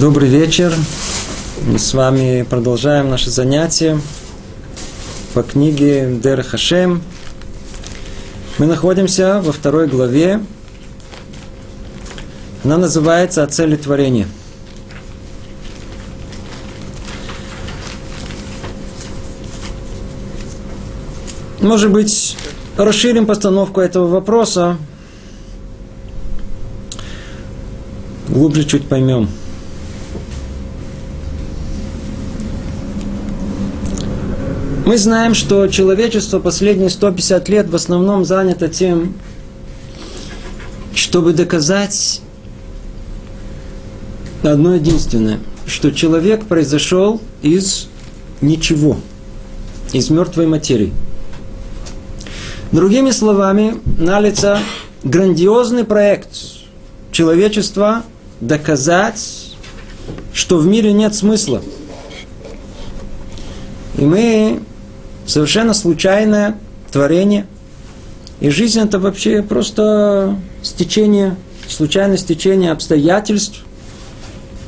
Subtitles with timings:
[0.00, 0.72] Добрый вечер.
[1.66, 4.00] Мы с вами продолжаем наши занятия
[5.34, 7.02] по книге Дер Хашем.
[8.56, 10.40] Мы находимся во второй главе.
[12.64, 14.26] Она называется «О цели творения».
[21.60, 22.38] Может быть,
[22.78, 24.78] расширим постановку этого вопроса,
[28.30, 29.28] глубже чуть поймем–
[34.90, 39.14] Мы знаем, что человечество последние 150 лет в основном занято тем,
[40.96, 42.22] чтобы доказать
[44.42, 47.86] одно единственное, что человек произошел из
[48.40, 48.96] ничего,
[49.92, 50.92] из мертвой материи.
[52.72, 54.58] Другими словами, налица
[55.04, 56.30] грандиозный проект
[57.12, 58.02] человечества
[58.40, 59.54] доказать,
[60.32, 61.62] что в мире нет смысла.
[63.96, 64.60] И мы
[65.26, 66.56] совершенно случайное
[66.90, 67.46] творение.
[68.40, 71.36] И жизнь это вообще просто стечение,
[71.68, 73.62] случайное стечение обстоятельств.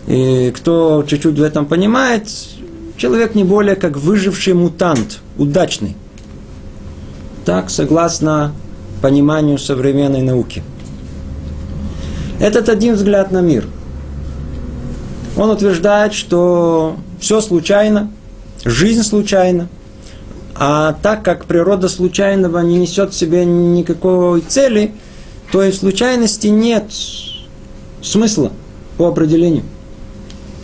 [0.07, 2.29] И кто чуть-чуть в этом понимает,
[2.97, 5.97] человек не более как выживший мутант, удачный.
[7.45, 8.55] Так, согласно
[9.01, 10.63] пониманию современной науки.
[12.41, 13.67] Этот один взгляд на мир.
[15.37, 18.11] Он утверждает, что все случайно,
[18.65, 19.69] жизнь случайна–
[20.55, 24.93] а так как природа случайного не несет в себе никакой цели,
[25.51, 26.85] то и в случайности нет
[28.03, 28.53] смысла
[28.99, 29.65] по определению.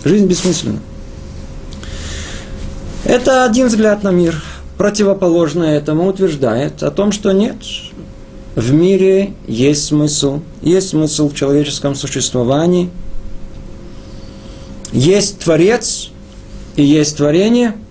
[0.05, 0.80] Жизнь бессмысленна.
[3.05, 4.42] Это один взгляд на мир.
[4.77, 7.56] Противоположное этому утверждает о том, что нет.
[8.55, 10.40] В мире есть смысл.
[10.63, 12.90] Есть смысл в человеческом существовании.
[14.92, 16.11] Есть Творец
[16.77, 17.74] и есть творение–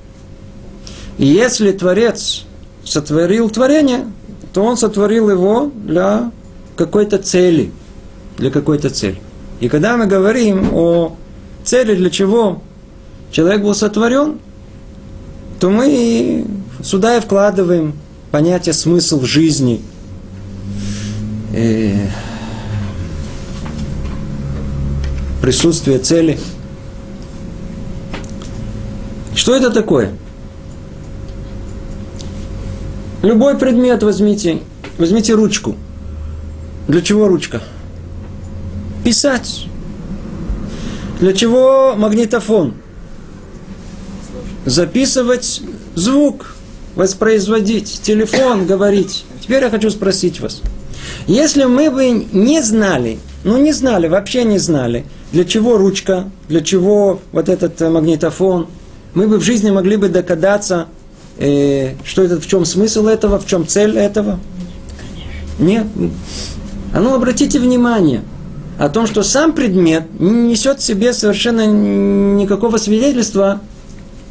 [1.17, 2.45] и если Творец
[2.83, 4.05] сотворил творение,
[4.53, 6.31] то он сотворил его для
[6.75, 7.71] какой-то цели.
[8.37, 9.19] Для какой-то цели.
[9.59, 11.15] И когда мы говорим о
[11.63, 12.61] цели, для чего
[13.31, 14.39] человек был сотворен,
[15.59, 16.45] то мы
[16.83, 17.93] сюда и вкладываем
[18.31, 19.81] понятие смысл жизни.
[21.55, 21.95] И
[25.41, 26.37] присутствие цели.
[29.33, 30.11] Что это такое?
[33.27, 34.59] Любой предмет возьмите.
[34.97, 35.75] Возьмите ручку.
[36.87, 37.61] Для чего ручка?
[39.03, 39.65] Писать.
[41.19, 42.75] Для чего магнитофон?
[44.65, 45.61] Записывать
[45.93, 46.55] звук,
[46.95, 49.25] воспроизводить, телефон говорить.
[49.41, 50.61] Теперь я хочу спросить вас.
[51.27, 56.61] Если мы бы не знали, ну не знали, вообще не знали, для чего ручка, для
[56.61, 58.67] чего вот этот магнитофон,
[59.13, 60.87] мы бы в жизни могли бы догадаться,
[61.39, 64.39] э, что это, в чем смысл этого, в чем цель этого?
[65.59, 65.85] Нет.
[66.93, 68.21] А ну, обратите внимание
[68.79, 73.59] о том, что сам предмет не несет в себе совершенно никакого свидетельства,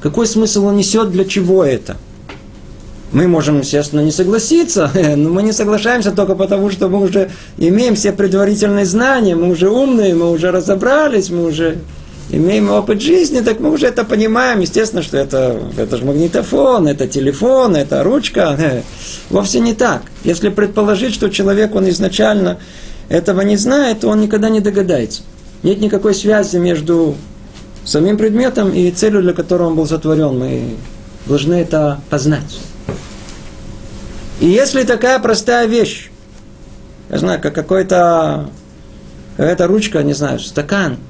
[0.01, 1.97] какой смысл он несет, для чего это.
[3.13, 7.95] Мы можем, естественно, не согласиться, но мы не соглашаемся только потому, что мы уже имеем
[7.95, 11.79] все предварительные знания, мы уже умные, мы уже разобрались, мы уже
[12.31, 14.61] имеем опыт жизни, так мы уже это понимаем.
[14.61, 18.59] Естественно, что это, это же магнитофон, это телефон, это ручка.
[19.31, 20.03] Вовсе не так.
[20.25, 22.59] Если предположить, что человек, он изначально
[23.09, 25.23] этого не знает, то он никогда не догадается.
[25.63, 27.15] Нет никакой связи между
[27.85, 30.39] самим предметом и целью, для которой он был сотворен.
[30.39, 30.77] Мы
[31.27, 32.61] должны это познать.
[34.41, 36.11] И если такая простая вещь,
[37.09, 38.51] я знаю, как какой-то,
[39.37, 40.99] какая-то ручка, не знаю, стакан–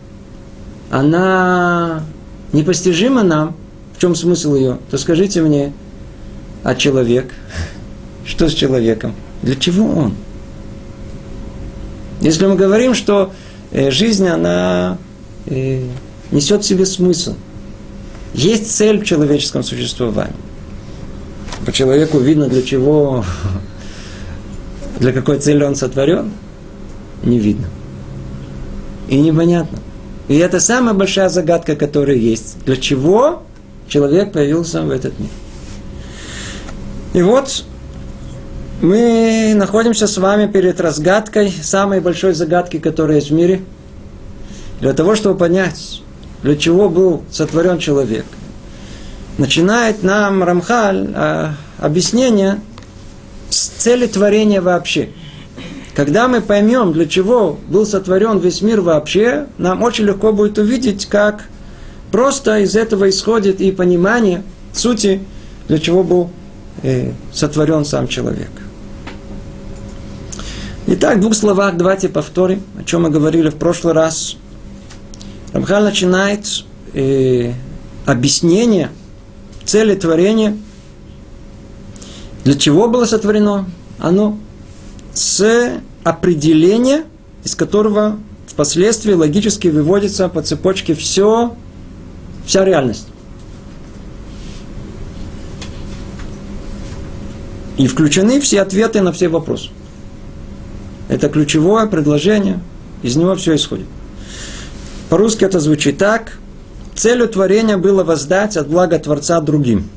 [0.91, 2.03] она
[2.53, 3.57] непостижима нам,
[3.97, 5.73] в чем смысл ее, то скажите мне,
[6.63, 7.33] а человек?
[8.25, 9.15] Что с человеком?
[9.43, 10.15] Для чего он?
[12.21, 13.33] Если мы говорим, что
[13.71, 14.99] э, жизнь, она
[15.47, 15.85] э,
[16.31, 17.35] несет в себе смысл,
[18.35, 20.35] есть цель в человеческом существовании.
[21.65, 23.25] По человеку видно, для чего,
[24.99, 26.33] для какой цели он сотворен,
[27.23, 27.69] не видно.
[29.09, 29.79] И непонятно.
[30.29, 32.59] И это самая большая загадка, которая есть.
[32.65, 33.43] Для чего
[33.89, 35.31] человек появился в этот мир?
[37.15, 37.65] И вот
[38.83, 43.63] мы находимся с вами перед разгадкой самой большой загадки, которая есть в мире.
[44.81, 46.03] Для того, чтобы понять,
[46.43, 48.27] для чего был сотворен человек.
[49.39, 52.61] Начинает нам Рамхаль а, объяснение
[53.49, 55.11] с цели творения вообще.
[55.97, 61.07] Когда мы поймем, для чего был сотворен весь мир вообще, нам очень легко будет увидеть,
[61.07, 61.45] как
[62.13, 64.43] просто из этого исходит и понимание
[64.75, 65.23] сути,
[65.69, 66.31] для чего был
[66.83, 68.51] э, сотворен сам человек.
[70.87, 74.37] Итак, в двух словах давайте повторим, о чем мы говорили в прошлый раз.
[75.55, 76.47] Рамхал начинает
[76.93, 77.55] э,
[78.05, 78.91] объяснение
[79.65, 80.59] цели творения,
[82.45, 83.65] для чего было сотворено
[83.99, 84.39] оно,
[85.17, 87.05] с определения,
[87.43, 91.57] из которого впоследствии логически выводится по цепочке все,
[92.45, 93.09] вся реальность.
[97.79, 99.71] И включены все ответы на все вопросы.
[101.09, 102.61] Это ключевое предложение,
[103.03, 103.87] из него все исходит.
[105.09, 106.39] По-русски это звучит так.
[106.95, 109.89] Целью творения было воздать от блага Творца другим.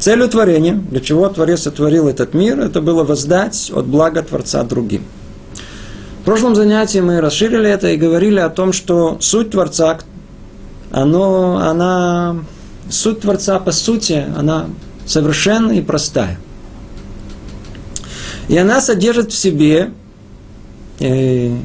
[0.00, 5.04] Целью творения, для чего Творец сотворил этот мир, это было воздать от блага Творца другим.
[6.22, 9.98] В прошлом занятии мы расширили это и говорили о том, что суть Творца,
[10.90, 12.36] оно, она,
[12.88, 14.66] суть Творца по сути, она
[15.06, 16.38] совершенная и простая–
[18.50, 19.92] и она содержит в себе
[20.98, 21.56] э,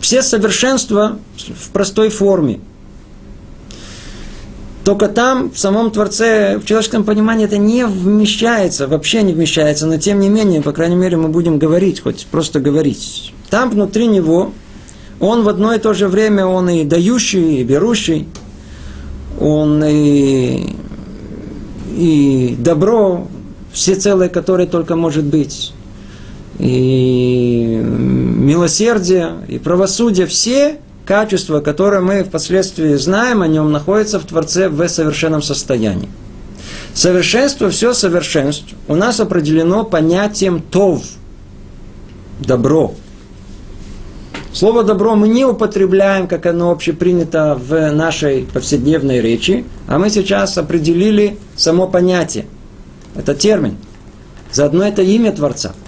[0.00, 2.60] все совершенства в простой форме.
[4.84, 9.96] Только там, в самом Творце, в человеческом понимании это не вмещается, вообще не вмещается, но
[9.96, 13.32] тем не менее, по крайней мере, мы будем говорить, хоть просто говорить.
[13.48, 14.52] Там внутри него,
[15.20, 18.28] он в одно и то же время, он и дающий, и берущий,
[19.40, 20.76] он и,
[21.96, 23.26] и добро,
[23.72, 25.72] все целое, которое только может быть
[26.58, 34.68] и милосердие, и правосудие, все качества, которые мы впоследствии знаем о нем, находятся в Творце
[34.68, 36.08] в совершенном состоянии.
[36.94, 41.04] Совершенство, все совершенство у нас определено понятием тов,
[42.40, 42.94] добро.
[44.52, 50.56] Слово добро мы не употребляем, как оно общепринято в нашей повседневной речи, а мы сейчас
[50.56, 52.46] определили само понятие.
[53.16, 53.76] Это термин.
[54.52, 55.72] Заодно это имя Творца–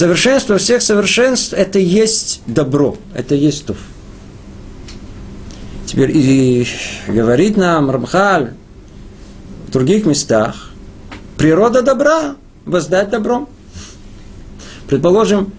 [0.00, 3.76] Совершенство всех совершенств– это есть добро, это есть туф.
[5.84, 6.66] Теперь и
[7.06, 8.54] говорит нам Рамхаль
[9.66, 10.70] в других местах,
[11.36, 13.46] природа добра, воздать добром.
[14.88, 15.52] Предположим,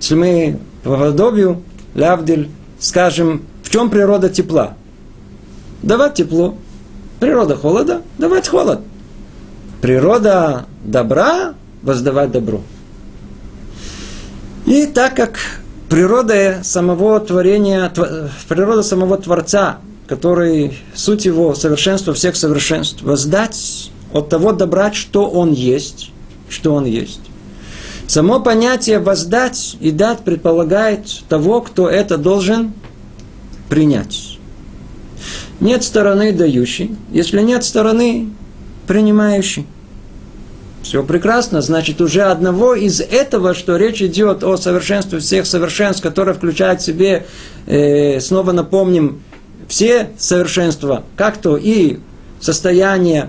[0.00, 1.62] если мы по подобию,
[1.94, 2.48] Лавдиль,
[2.80, 4.78] скажем, в чем природа тепла?
[5.82, 6.56] Давать тепло.
[7.20, 8.80] Природа холода, давать холод.
[9.82, 12.62] Природа добра, воздавать добро.
[14.68, 15.38] И так как
[15.88, 17.90] природа самого творения,
[18.48, 25.52] природа самого Творца, который суть его совершенство всех совершенств, воздать от того добра, что он
[25.52, 26.10] есть,
[26.50, 27.22] что он есть.
[28.06, 32.74] Само понятие воздать и дать предполагает того, кто это должен
[33.70, 34.38] принять.
[35.60, 38.28] Нет стороны дающей, если нет стороны
[38.86, 39.66] принимающей.
[40.82, 46.34] Все прекрасно, значит, уже одного из этого, что речь идет о совершенстве всех совершенств, которое
[46.34, 47.26] включает в себе,
[47.66, 49.22] э, снова напомним,
[49.66, 51.98] все совершенства, как то и
[52.40, 53.28] состояние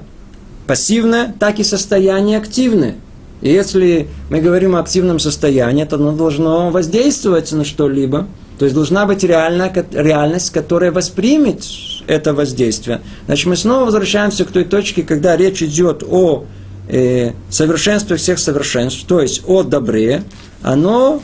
[0.67, 2.95] пассивное, так и состояние активное.
[3.41, 8.27] И если мы говорим о активном состоянии, то оно должно воздействовать на что-либо.
[8.57, 11.63] То есть должна быть реальная, реальность, которая воспримет
[12.07, 13.01] это воздействие.
[13.25, 16.45] Значит, мы снова возвращаемся к той точке, когда речь идет о
[16.89, 20.23] э, совершенство всех совершенств, то есть о добре,
[20.61, 21.21] оно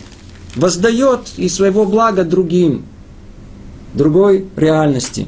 [0.56, 2.86] воздает из своего блага другим,
[3.94, 5.28] другой реальности.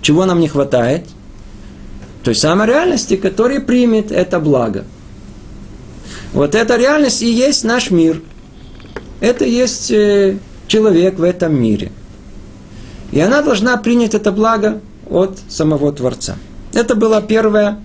[0.00, 1.04] Чего нам не хватает?
[2.22, 4.84] Той самой реальности, которая примет это благо.
[6.32, 8.22] Вот эта реальность и есть наш мир.
[9.20, 11.90] Это есть э, человек в этом мире.
[13.12, 16.36] И она должна принять это благо от самого Творца.
[16.74, 17.78] Это была первая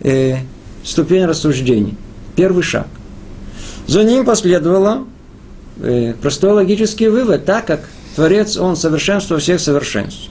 [0.00, 0.36] э,
[0.84, 1.96] ступень рассуждений.
[2.36, 2.86] Первый шаг.
[3.86, 5.04] За ним последовало
[5.80, 7.80] э, простой логический вывод, так как
[8.14, 10.28] Творец, Он совершенство всех совершенств,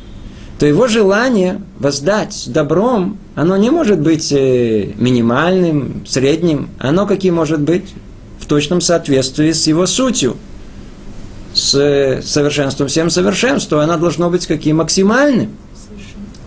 [0.60, 7.62] то его желание воздать добром, оно не может быть э, минимальным, средним, оно каким может
[7.62, 7.94] быть?
[8.40, 10.38] В точном соответствии с его сутью,
[11.54, 15.52] с э, совершенством всем совершенством, оно должно быть каким максимальным.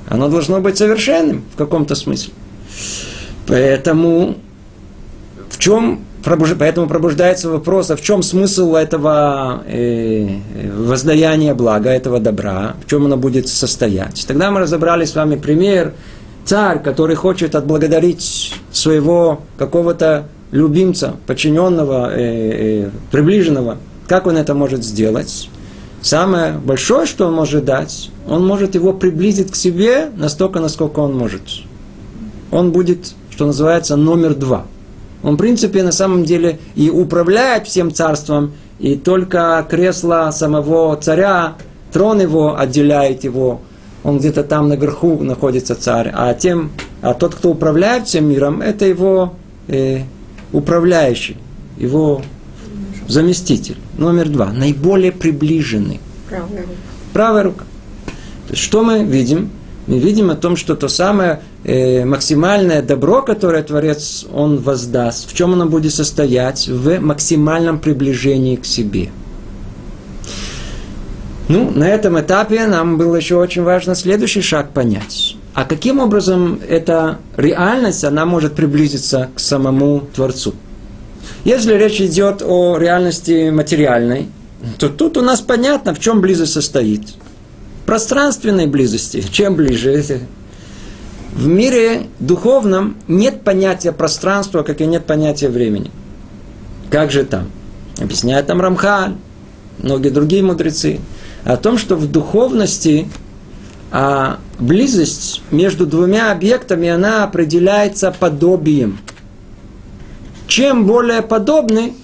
[0.09, 2.33] Оно должно быть совершенным в каком-то смысле.
[3.53, 4.37] Поэтому
[5.51, 10.39] в чем Поэтому пробуждается вопрос, а в чем смысл этого э,
[10.77, 14.25] воздаяния блага, этого добра, в чем оно будет состоять.
[14.29, 15.95] Тогда мы разобрали с вами пример,
[16.45, 24.85] царь, который хочет отблагодарить своего какого-то любимца, подчиненного, э, э, приближенного, как он это может
[24.85, 25.51] сделать?
[26.03, 31.17] Самое большое, что он может дать, он может его приблизить к себе настолько, насколько он
[31.19, 31.43] может.
[32.53, 34.67] Он будет, что называется, номер два.
[35.23, 41.55] Он, в принципе, на самом деле и управляет всем царством, и только кресло самого царя,
[41.93, 43.61] трон его отделяет его.
[44.05, 46.11] Он где-то там наверху находится царь.
[46.13, 49.35] А, тем, а тот, кто управляет всем миром, это его
[49.69, 50.01] э,
[50.53, 51.37] управляющий,
[51.79, 52.21] его
[53.09, 53.77] заместитель.
[53.97, 54.53] Номер два.
[54.53, 56.01] Наиболее приближенный.
[56.29, 56.73] Правая рука.
[57.13, 57.65] Правая рука.
[58.53, 59.51] Что мы видим?
[59.87, 65.35] Мы видим о том, что то самое э, максимальное добро, которое Творец Он воздаст, в
[65.35, 66.69] чем оно будет состоять?
[66.69, 69.11] В максимальном приближении к себе.
[71.49, 75.37] Ну, на этом этапе нам было еще очень важно следующий шаг понять.
[75.55, 80.55] А каким образом эта реальность, она может приблизиться к самому Творцу?
[81.45, 84.29] Если речь идет о реальности материальной,
[84.79, 87.03] то тут у нас понятно, в чем близость состоит.
[87.87, 89.25] Пространственной близости.
[89.31, 90.03] Чем ближе?
[91.33, 95.91] В мире духовном нет понятия пространства, как и нет понятия времени.
[96.91, 97.51] Как же там?
[97.99, 99.15] Объясняет там Рамхаль,
[99.79, 101.01] многие другие мудрецы.
[101.45, 103.09] О том, что в духовности
[103.91, 108.99] а близость между двумя объектами, она определяется подобием–
[110.53, 111.95] чем более подобны,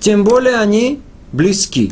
[0.00, 1.00] тем более они
[1.32, 1.90] близки.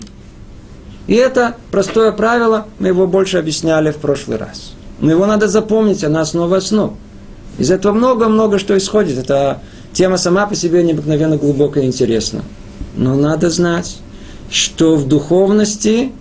[1.09, 4.75] И это простое правило, мы его больше объясняли в прошлый раз.
[5.01, 6.93] Но его надо запомнить, она основа основ.
[7.59, 9.19] Из этого много-много что исходит.
[9.19, 9.61] Это
[9.93, 12.43] тема сама по себе необыкновенно глубокая и интересна.
[12.95, 13.99] Но надо знать,
[14.51, 16.13] что в духовности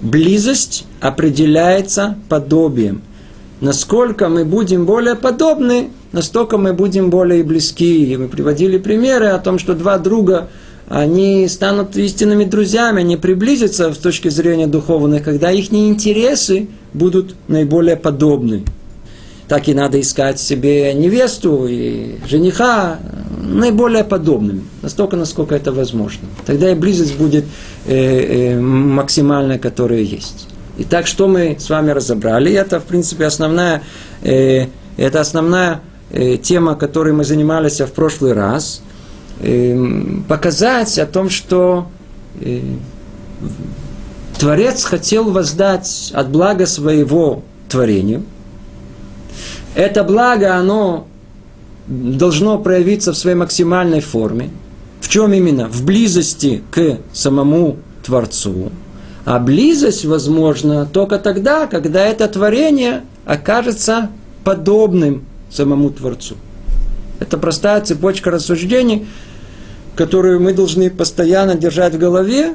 [0.00, 3.02] близость определяется подобием.
[3.60, 8.12] Насколько мы будем более подобны, настолько мы будем более близки.
[8.12, 10.48] И мы приводили примеры о том, что два друга,
[10.88, 17.96] они станут истинными друзьями, они приблизятся с точки зрения духовной, когда их интересы будут наиболее
[17.96, 18.62] подобны.
[19.48, 22.98] Так и надо искать себе невесту и жениха
[23.42, 26.28] наиболее подобными, настолько, насколько это возможно.
[26.46, 27.44] Тогда и близость будет
[27.86, 30.48] э, э, максимальная, которая есть.
[30.78, 32.52] Итак, что мы с вами разобрали?
[32.52, 33.82] Это, в принципе, основная,
[34.22, 35.82] э, это основная
[36.16, 38.93] Э, тема, которой мы занимались в прошлый раз, э,
[40.28, 41.88] показать о том, что
[42.40, 42.60] э,
[44.38, 48.24] Творец хотел воздать от блага своего творению.
[49.74, 51.06] Это благо, оно
[51.86, 54.50] должно проявиться в своей максимальной форме.
[55.00, 55.68] В чем именно?
[55.68, 58.70] В близости к самому Творцу.
[59.24, 64.10] А близость возможна только тогда, когда это творение окажется
[64.44, 66.36] подобным самому Творцу.
[67.24, 69.06] Это простая цепочка рассуждений,
[69.96, 72.54] которую мы должны постоянно держать в голове,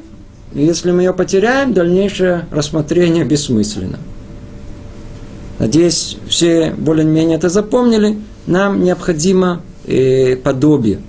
[0.54, 3.98] и если мы ее потеряем, дальнейшее рассмотрение бессмысленно.
[5.58, 8.20] Надеюсь, все более-менее это запомнили.
[8.46, 11.00] Нам необходимо э, подобие.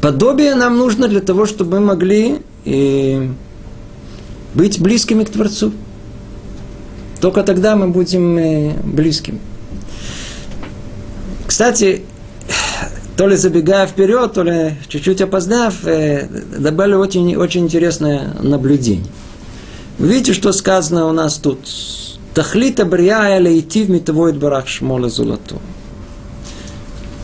[0.00, 3.28] Подобие нам нужно для того, чтобы мы могли э,
[4.54, 5.72] быть близкими к Творцу.
[7.20, 9.38] Только тогда мы будем э, близкими.
[11.62, 12.02] Кстати,
[13.16, 16.26] то ли забегая вперед, то ли чуть-чуть опоздав, э,
[16.58, 19.06] добавили очень, очень интересное наблюдение.
[19.96, 21.60] Видите, что сказано у нас тут?
[22.34, 25.60] Тахлита брия идти в метовой барах шмола золоту.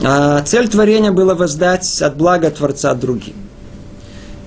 [0.05, 3.35] А цель творения была воздать от блага Творца другим.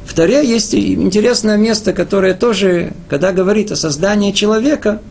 [0.05, 5.01] В Таре есть интересное место, которое тоже, когда говорит о создании человека,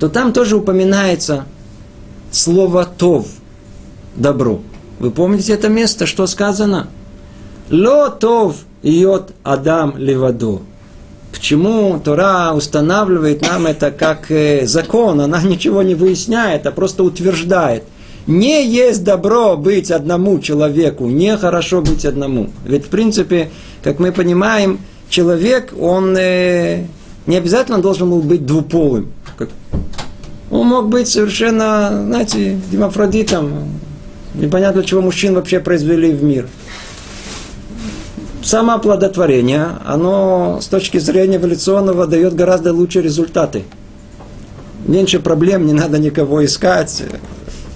[0.00, 1.44] то там тоже упоминается
[2.32, 3.28] слово «тов»–
[4.16, 4.60] «добро».
[4.98, 6.88] Вы помните это место, что сказано?
[7.70, 10.60] «Ло тов йот адам левадо».
[11.32, 15.20] Почему Тора устанавливает нам это как э, закон?
[15.20, 17.84] Она ничего не выясняет, а просто утверждает.
[18.26, 22.50] Не есть добро быть одному человеку, не хорошо быть одному.
[22.64, 23.50] Ведь, в принципе,
[23.82, 26.84] как мы понимаем, человек, он э,
[27.26, 29.12] не обязательно должен был быть двуполым.
[30.50, 33.52] Он мог быть совершенно, знаете, демофродитом.
[34.34, 36.48] Непонятно, чего мужчин вообще произвели в мир.
[38.42, 43.64] Само оплодотворение, оно с точки зрения эволюционного дает гораздо лучшие результаты.
[44.86, 47.02] Меньше проблем, не надо никого искать.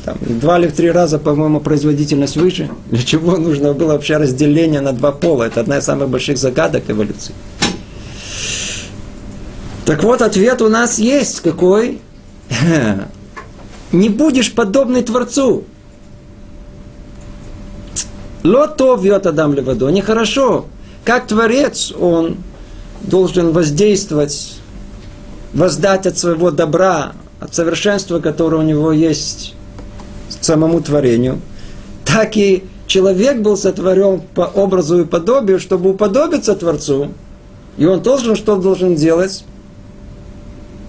[0.05, 2.71] Там, два или в три раза, по-моему, производительность выше.
[2.91, 5.45] Для чего нужно было вообще разделение на два пола?
[5.45, 7.35] Это одна из самых больших загадок эволюции.
[9.85, 11.41] Так вот, ответ у нас есть.
[11.41, 12.01] Какой?
[13.93, 15.65] не будешь подобный Творцу.
[18.45, 19.89] Лото вьет Адам левадо.
[19.89, 20.67] Нехорошо.
[21.03, 22.37] Как Творец, он
[23.01, 24.57] должен воздействовать,
[25.55, 29.55] воздать от своего добра, от совершенства, которое у него есть
[30.29, 31.41] самому творению.
[32.05, 37.09] Так и человек был сотворен по образу и подобию, чтобы уподобиться Творцу.
[37.79, 39.45] И он должен, что должен делать?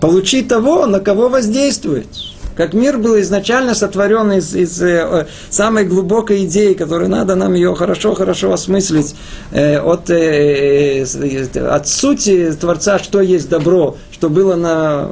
[0.02, 2.08] Получить того, на кого воздействует.
[2.56, 7.76] Как мир был изначально сотворен из, из э, самой глубокой идеи, которую надо нам ее
[7.76, 9.16] хорошо-хорошо осмыслить,
[9.52, 15.10] э, от, э, э, от сути Творца, что есть добро, что было на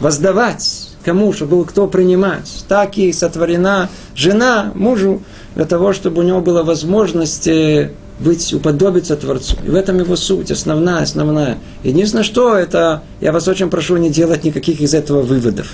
[0.00, 2.64] воздавать кому, чтобы было кто принимать.
[2.68, 5.22] Так и сотворена жена мужу
[5.54, 9.56] для того, чтобы у него была возможность э, быть, уподобиться Творцу.
[9.64, 11.58] И в этом его суть, основная, основная.
[11.82, 15.68] Единственное, что это, я вас очень прошу не делать никаких из этого выводов.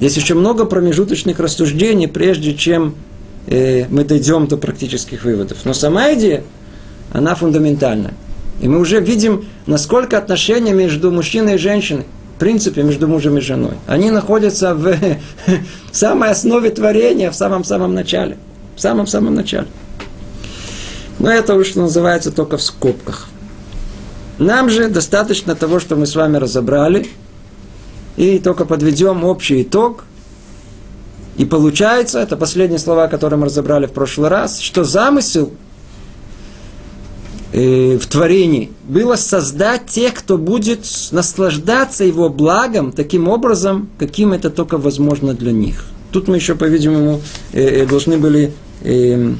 [0.00, 2.94] Есть еще много промежуточных рассуждений, прежде чем
[3.46, 5.58] э, мы дойдем до практических выводов.
[5.64, 6.42] Но сама идея,
[7.12, 8.14] она фундаментальна.
[8.62, 12.04] И мы уже видим, насколько отношения между мужчиной и женщиной,
[12.36, 14.96] в принципе, между мужем и женой, они находятся в, в
[15.92, 18.38] самой основе творения, в самом-самом начале.
[18.76, 19.66] В самом-самом начале.
[21.18, 23.28] Но это уж называется только в скобках.
[24.38, 27.06] Нам же достаточно того, что мы с вами разобрали–
[28.20, 30.04] и только подведем общий итог.
[31.38, 35.50] И получается, это последние слова, которые мы разобрали в прошлый раз, что замысел
[37.54, 44.50] э, в творении было создать тех, кто будет наслаждаться его благом таким образом, каким это
[44.50, 45.86] только возможно для них.
[46.10, 47.22] Тут мы еще, по-видимому,
[47.54, 49.32] э, э должны были э,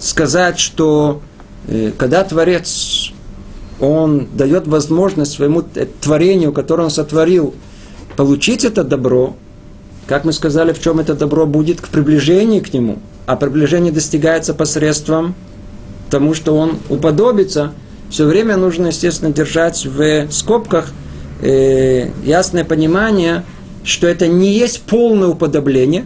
[0.00, 1.22] сказать, что
[1.98, 3.12] когда Творец,
[3.78, 5.62] он дает возможность своему
[6.00, 7.54] творению, которое он сотворил,
[8.18, 9.36] получить это добро,
[10.08, 12.98] как мы сказали, в чем это добро будет, к приближению к нему.
[13.26, 15.36] А приближение достигается посредством
[16.10, 17.74] тому, что он уподобится.
[18.10, 20.88] Все время нужно, естественно, держать в скобках
[21.42, 23.44] э, ясное понимание,
[23.84, 26.04] что это не есть полное уподобление.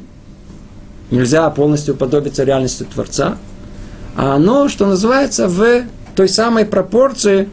[1.11, 3.39] Нельзя полностью уподобиться реальности Творца.
[4.17, 5.85] А оно, что называется, в
[6.15, 7.49] той самой пропорции,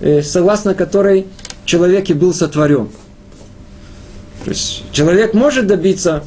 [0.00, 1.28] э, согласно которой
[1.64, 2.90] человек и был сотворен.
[4.44, 6.24] То есть человек может добиться,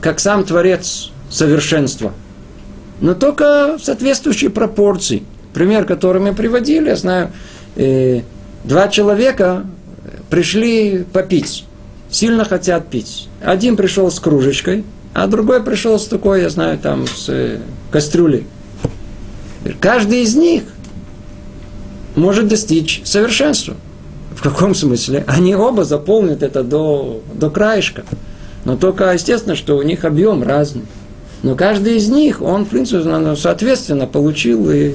[0.00, 2.12] как сам Творец, совершенства,
[3.00, 5.22] но только в соответствующей пропорции.
[5.54, 7.32] Пример, который мы приводили, я знаю,
[7.76, 8.22] э,
[8.64, 9.64] два человека
[10.28, 11.64] пришли попить,
[12.10, 13.28] сильно хотят пить.
[13.42, 17.58] Один пришел с кружечкой, а другой пришел с такой, я знаю, там, с э,
[17.90, 18.46] кастрюлей.
[19.80, 20.62] Каждый из них
[22.16, 23.76] может достичь совершенства.
[24.40, 25.22] В каком смысле?
[25.26, 28.04] Они оба заполнят это до, до краешка.
[28.64, 30.84] Но только, естественно, что у них объем разный.
[31.42, 34.94] Но каждый из них, он, в принципе, соответственно, получил и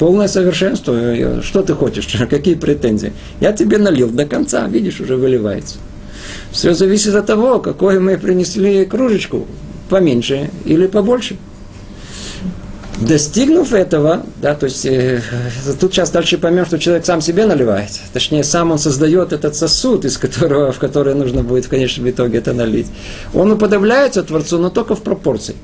[0.00, 1.40] полное совершенство.
[1.42, 2.08] Что ты хочешь?
[2.30, 3.12] Какие претензии?
[3.38, 5.76] Я тебе налил до конца, видишь, уже выливается.
[6.50, 9.46] Все зависит от того, какой мы принесли кружечку,
[9.88, 11.36] поменьше или побольше.
[13.00, 15.20] Достигнув этого, да, то есть э,
[15.78, 17.90] тут сейчас дальше поймем, что человек сам себе наливает.
[18.14, 22.38] Точнее, сам он создает этот сосуд, из которого, в который нужно будет в конечном итоге
[22.38, 22.86] это налить.
[23.34, 25.54] Он уподобляется Творцу, но только в пропорции.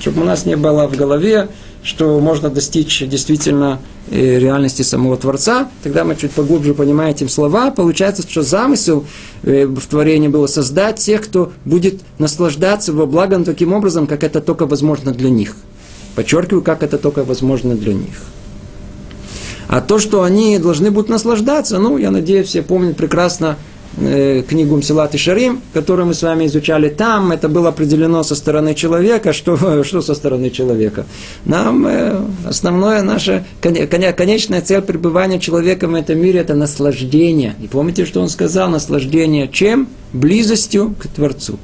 [0.00, 1.48] Чтобы у нас не было в голове,
[1.84, 3.78] что можно достичь действительно
[4.10, 7.70] э, реальности самого Творца, тогда мы чуть поглубже понимаем эти слова.
[7.70, 9.06] Получается, что замысел
[9.44, 14.40] э, в творении было создать тех, кто будет наслаждаться его благом таким образом, как это
[14.40, 15.54] только возможно для них–
[16.18, 18.16] Подчеркиваю, как это только возможно для них.
[19.68, 23.56] А то, что они должны будут наслаждаться, ну, я надеюсь, все помнят прекрасно
[24.00, 28.34] э, книгу Мсилат и Шарим, которую мы с вами изучали там, это было определено со
[28.34, 29.32] стороны человека.
[29.32, 31.06] Что, что со стороны человека?
[31.44, 37.54] Нам э, основное наше, конечная цель пребывания человека в этом мире– это наслаждение.
[37.62, 38.68] И помните, что он сказал?
[38.70, 39.86] Наслаждение чем?
[40.12, 41.60] Близостью к Творцу.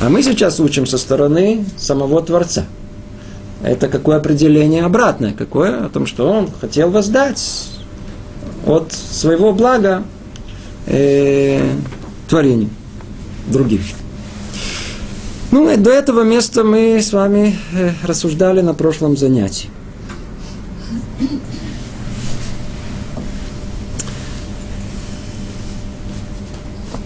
[0.00, 2.66] А мы сейчас учим со стороны самого Творца–
[3.62, 5.32] это какое определение обратное?
[5.32, 5.86] Какое?
[5.86, 7.68] О том, что он хотел воздать
[8.66, 10.02] от своего блага
[10.86, 11.62] э,
[12.28, 12.70] творению
[13.46, 13.80] другим.
[15.52, 19.70] Ну, до этого места мы с вами э, рассуждали на прошлом занятии.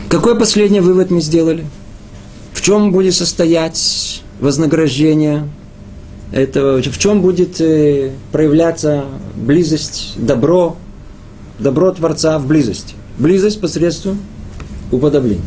[0.09, 1.65] Какой последний вывод мы сделали?
[2.53, 5.49] В чем будет состоять вознаграждение
[6.33, 10.77] это, в чем будет э, проявляться близость, добро,
[11.59, 12.95] добро Творца в близости.
[13.19, 14.21] Близость посредством
[14.93, 15.45] уподобления.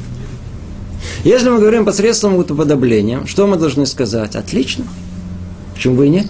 [1.23, 4.35] Если мы говорим посредством уподобления, что мы должны сказать?
[4.35, 4.85] Отлично.
[5.73, 6.27] Почему бы и нет?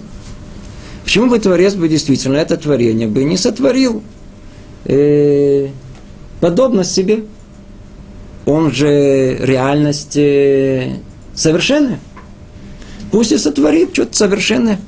[1.04, 4.02] Почему бы Творец бы действительно это творение бы не сотворил
[4.84, 5.68] э,
[6.40, 7.24] подобно себе?
[8.46, 10.96] Он же реальность э,
[11.34, 11.98] совершенная.
[13.14, 14.80] Пусть и сотворит что-то совершенное.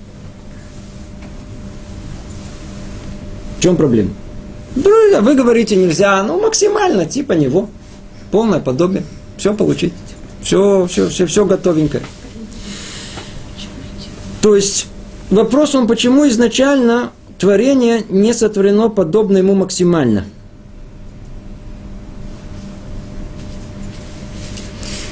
[3.56, 4.10] В чем проблема?
[4.74, 7.70] Вы говорите нельзя, ну максимально, типа него.
[8.32, 9.04] Полное подобие.
[9.36, 9.92] Все получить.
[10.42, 12.02] Все, все, все, все готовенькое.
[14.42, 14.88] То есть
[15.30, 20.24] вопрос он, почему изначально творение не сотворено подобно ему максимально.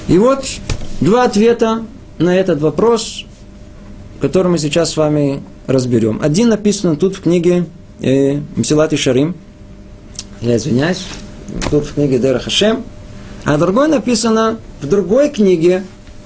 [0.09, 0.45] И вот
[1.01, 1.85] два ответа
[2.19, 3.25] на этот вопрос,
[4.21, 6.21] который мы сейчас с вами разберем.
[6.23, 7.67] Один написан тут в книге
[8.01, 9.35] э, Мсилат и Шарим.
[10.41, 11.05] Я извиняюсь.
[11.71, 12.83] Тут в книге Дера Хашем.
[13.45, 15.85] А другой написано в другой книге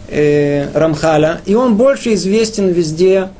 [0.08, 3.30] э, Рамхаля, и он больше известен везде,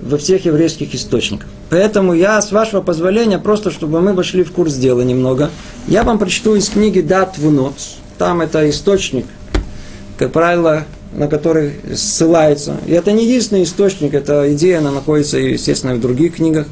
[0.00, 1.48] во всех еврейских источниках.
[1.70, 5.50] Поэтому я, с вашего позволения, просто чтобы мы вошли в курс дела немного,
[5.86, 7.74] я вам прочту из книги Дат Вунот.
[8.16, 9.26] Там это источник,
[10.16, 12.76] как правило, на который ссылается.
[12.86, 16.66] И это не единственный источник, эта идея, она находится, естественно, в других книгах.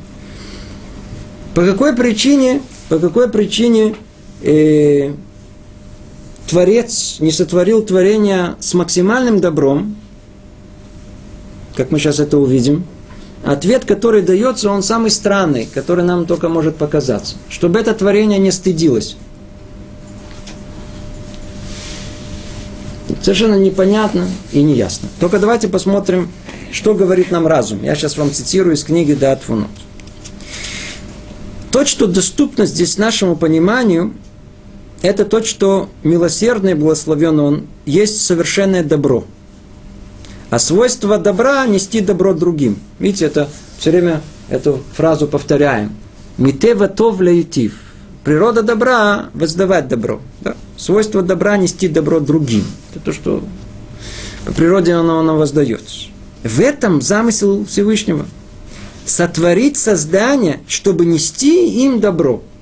[1.55, 3.95] По какой причине, по какой причине
[4.43, 5.13] э,
[6.49, 9.97] Творец не сотворил творение с максимальным добром,
[11.75, 12.85] как мы сейчас это увидим,
[13.45, 17.37] ответ, который дается, он самый странный, который нам только может показаться.
[17.49, 19.17] Чтобы это творение не стыдилось.
[23.23, 25.09] Совершенно непонятно и неясно.
[25.21, 26.31] Только давайте посмотрим,
[26.73, 27.83] что говорит нам разум.
[27.83, 29.69] Я сейчас вам цитирую из книги Датфунот.
[31.73, 34.15] То, что доступно здесь нашему пониманию,
[35.03, 39.25] это то, что милосердный, благословен он, есть совершенное добро.
[40.49, 42.79] А свойство добра– нести добро другим.
[42.99, 43.49] Видите, это
[43.79, 45.95] все время эту фразу повторяем.
[46.39, 47.21] Митева тов.
[48.27, 50.21] Природа добра– воздавать добро.
[50.41, 50.57] Да?
[50.77, 52.65] Свойство добра– нести добро другим.
[52.91, 53.45] Это то, что
[54.45, 56.09] по природе оно, оно воздается.
[56.43, 58.27] В этом замысел Всевышнего.
[59.05, 62.43] Сотворить создание, чтобы нести им добро–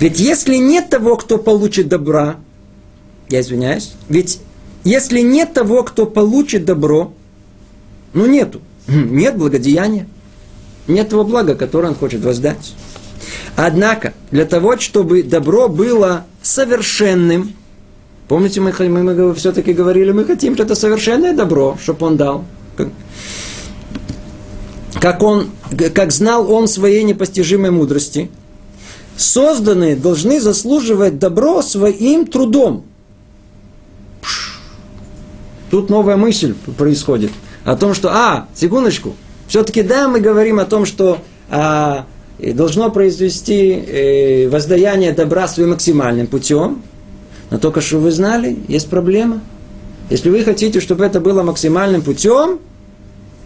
[0.00, 2.36] ведь если нет того, кто получит добра,
[3.28, 4.40] я извиняюсь, ведь
[4.84, 7.12] если нет того, кто получит добро,
[8.12, 10.06] ну нету, нет благодеяния,
[10.86, 12.74] нет того блага, которое он хочет воздать.
[13.56, 17.52] Однако, для того, чтобы добро было совершенным,
[18.28, 22.44] помните, мы, мы, мы все-таки говорили, мы хотим что-то совершенное добро, чтобы он дал.
[25.00, 25.50] Как, он,
[25.94, 28.30] как знал он своей непостижимой мудрости–
[29.16, 32.84] созданные должны заслуживать добро своим трудом.
[35.70, 37.32] Тут новая мысль происходит
[37.64, 39.16] о том, что, а, секундочку,
[39.48, 41.18] все-таки да, мы говорим о том, что
[41.50, 42.06] а,
[42.38, 46.82] должно произвести э, воздаяние добра своим максимальным путем,
[47.50, 49.40] но только что вы знали, есть проблема.
[50.10, 52.60] Если вы хотите, чтобы это было максимальным путем,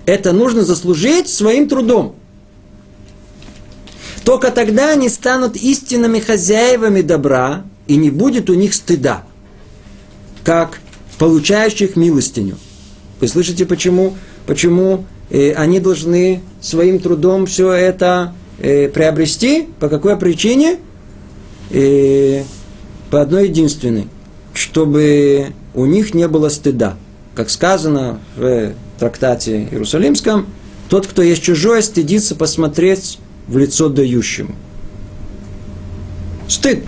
[0.07, 2.15] это нужно заслужить своим трудом.
[4.25, 9.25] Только тогда они станут истинными хозяевами добра, и не будет у них стыда,
[10.45, 10.81] как
[11.19, 12.57] получающих милостиню.
[13.21, 19.69] Вы слышите, почему, почему э, они должны своим трудом все это э, приобрести?
[19.81, 20.79] По какой причине?
[21.71, 22.43] Э,
[23.11, 24.07] по одной единственной,
[24.55, 26.97] чтобы у них не было стыда.
[27.35, 30.47] Как сказано в трактате Иерусалимском,
[30.89, 33.19] тот, кто есть чужой, стыдится посмотреть
[33.49, 34.55] в лицо дающему.
[36.49, 36.85] Стыд.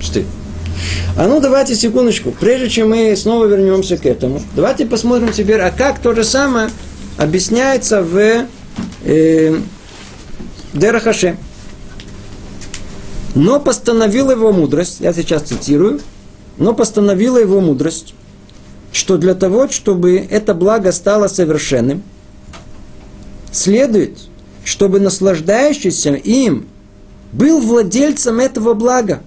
[0.00, 0.26] Стыд.
[1.16, 5.70] А ну давайте секундочку, прежде чем мы снова вернемся к этому, давайте посмотрим теперь, а
[5.70, 6.70] как то же самое
[7.18, 8.46] объясняется в
[9.04, 9.56] э,
[10.72, 11.36] Дерахаше.
[13.34, 16.00] Но постановила его мудрость, я сейчас цитирую,
[16.58, 18.14] но постановила его мудрость,
[18.92, 22.02] что для того, чтобы это благо стало совершенным,
[23.50, 24.18] следует
[24.64, 26.66] чтобы наслаждающийся им
[27.32, 29.22] был владельцем этого блага.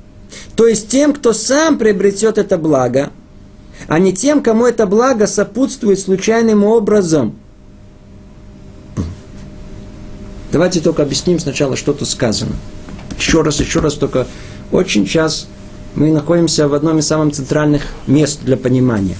[0.55, 3.11] То есть тем, кто сам приобретет это благо,
[3.87, 7.35] а не тем, кому это благо сопутствует случайным образом.
[10.55, 12.55] Давайте только объясним сначала, что тут сказано.
[13.19, 14.25] Еще раз, еще раз, только
[14.71, 15.47] очень сейчас
[15.95, 19.17] мы находимся в одном из самых центральных мест для понимания.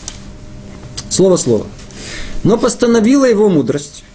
[1.10, 1.68] Слово-слово.
[2.46, 4.06] Но постановила его мудрость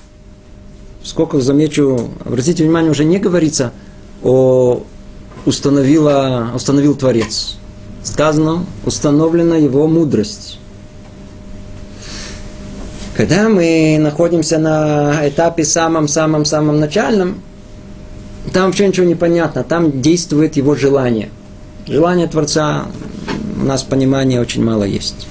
[1.04, 3.74] сколько замечу, обратите внимание, уже не говорится
[4.22, 4.82] о
[5.44, 7.58] установила, установил Творец.
[8.02, 10.58] Сказано, установлена его мудрость.
[13.20, 17.42] Когда мы находимся на этапе самом-самом-самом начальном,
[18.54, 21.28] там вообще ничего не понятно, там действует его желание.
[21.86, 22.86] Желание Творца
[23.60, 25.26] у нас понимания очень мало есть.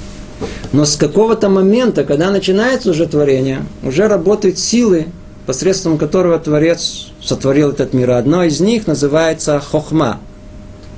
[0.72, 5.08] Но с какого-то момента, когда начинается уже творение, уже работают силы,
[5.48, 8.12] посредством которого Творец сотворил этот мир.
[8.12, 10.20] Одно из них называется хохма,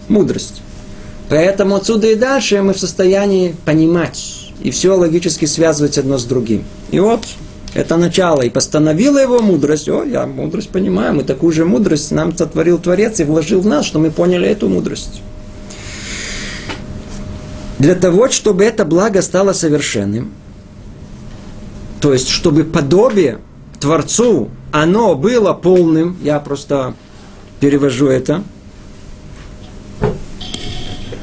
[0.10, 0.62] мудрость.
[1.30, 6.63] Поэтому отсюда и дальше мы в состоянии понимать и все логически связывать одно с другим.
[6.91, 7.26] И вот
[7.74, 8.41] это начало.
[8.41, 9.88] И постановила его мудрость.
[9.89, 13.86] О, я мудрость понимаю, мы такую же мудрость нам сотворил Творец и вложил в нас,
[13.86, 15.21] что мы поняли эту мудрость.
[17.80, 20.32] Для того, чтобы это благо стало совершенным,
[22.00, 23.39] то есть, чтобы подобие
[23.80, 26.93] Творцу, оно было полным, я просто
[27.60, 28.43] перевожу это,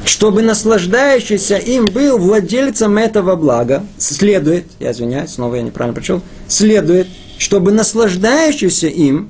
[0.09, 7.09] чтобы наслаждающийся им был владельцем этого блага, следует, я извиняюсь, снова я неправильно прочел, следует,
[7.37, 9.29] чтобы наслаждающийся им,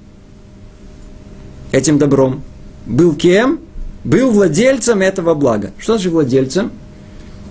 [1.72, 2.44] этим добром,
[2.86, 3.58] был кем?
[4.04, 5.72] Был владельцем этого блага.
[5.78, 6.70] Что значит владельцем?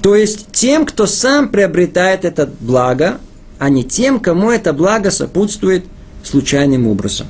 [0.02, 3.20] То есть тем, кто сам приобретает это благо,
[3.60, 5.84] а не тем, кому это благо сопутствует
[6.24, 7.28] случайным образом.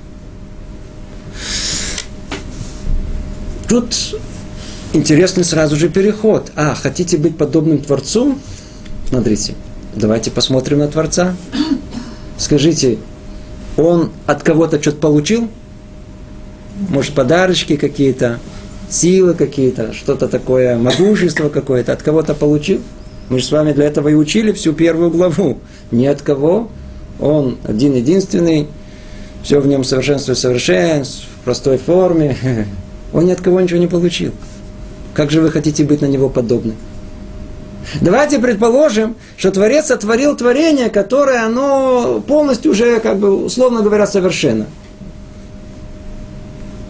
[3.68, 3.96] Тут
[4.98, 6.52] интересный сразу же переход.
[6.56, 8.38] А, хотите быть подобным Творцу?
[9.10, 9.54] Смотрите,
[9.96, 11.36] давайте посмотрим на Творца.
[12.38, 12.98] Скажите,
[13.78, 15.48] он от кого-то что-то получил?
[16.90, 18.40] Может, подарочки какие-то,
[18.90, 22.82] силы какие-то, что-то такое, могущество какое-то от кого-то получил?
[23.30, 25.60] Мы же с вами для этого и учили всю первую главу.
[25.92, 26.70] Ни от кого.
[27.20, 28.68] Он один-единственный.
[29.44, 32.36] Все в нем совершенство и совершенств, в простой форме.
[33.14, 34.34] Он ни от кого ничего не получил.
[35.18, 36.76] Как же вы хотите быть на него подобны?
[38.02, 44.68] Давайте предположим, что Творец сотворил творение, которое оно полностью уже, как бы, условно говоря, совершенно.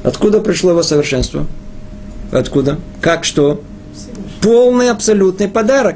[0.03, 1.47] Откуда пришло его совершенство?
[2.33, 2.79] Откуда?
[2.99, 3.61] Как что?
[4.41, 5.95] Полный абсолютный подарок.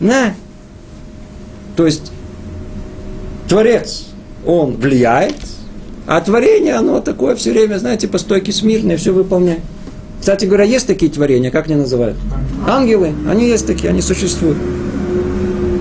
[0.00, 0.34] На.
[1.76, 2.12] То есть
[3.46, 4.06] Творец,
[4.46, 5.36] он влияет,
[6.06, 9.60] а творение, оно такое все время, знаете, по стойке смирное, все выполняет.
[10.20, 12.16] Кстати говоря, есть такие творения, как они называют?
[12.66, 14.58] Ангелы, они есть такие, они существуют.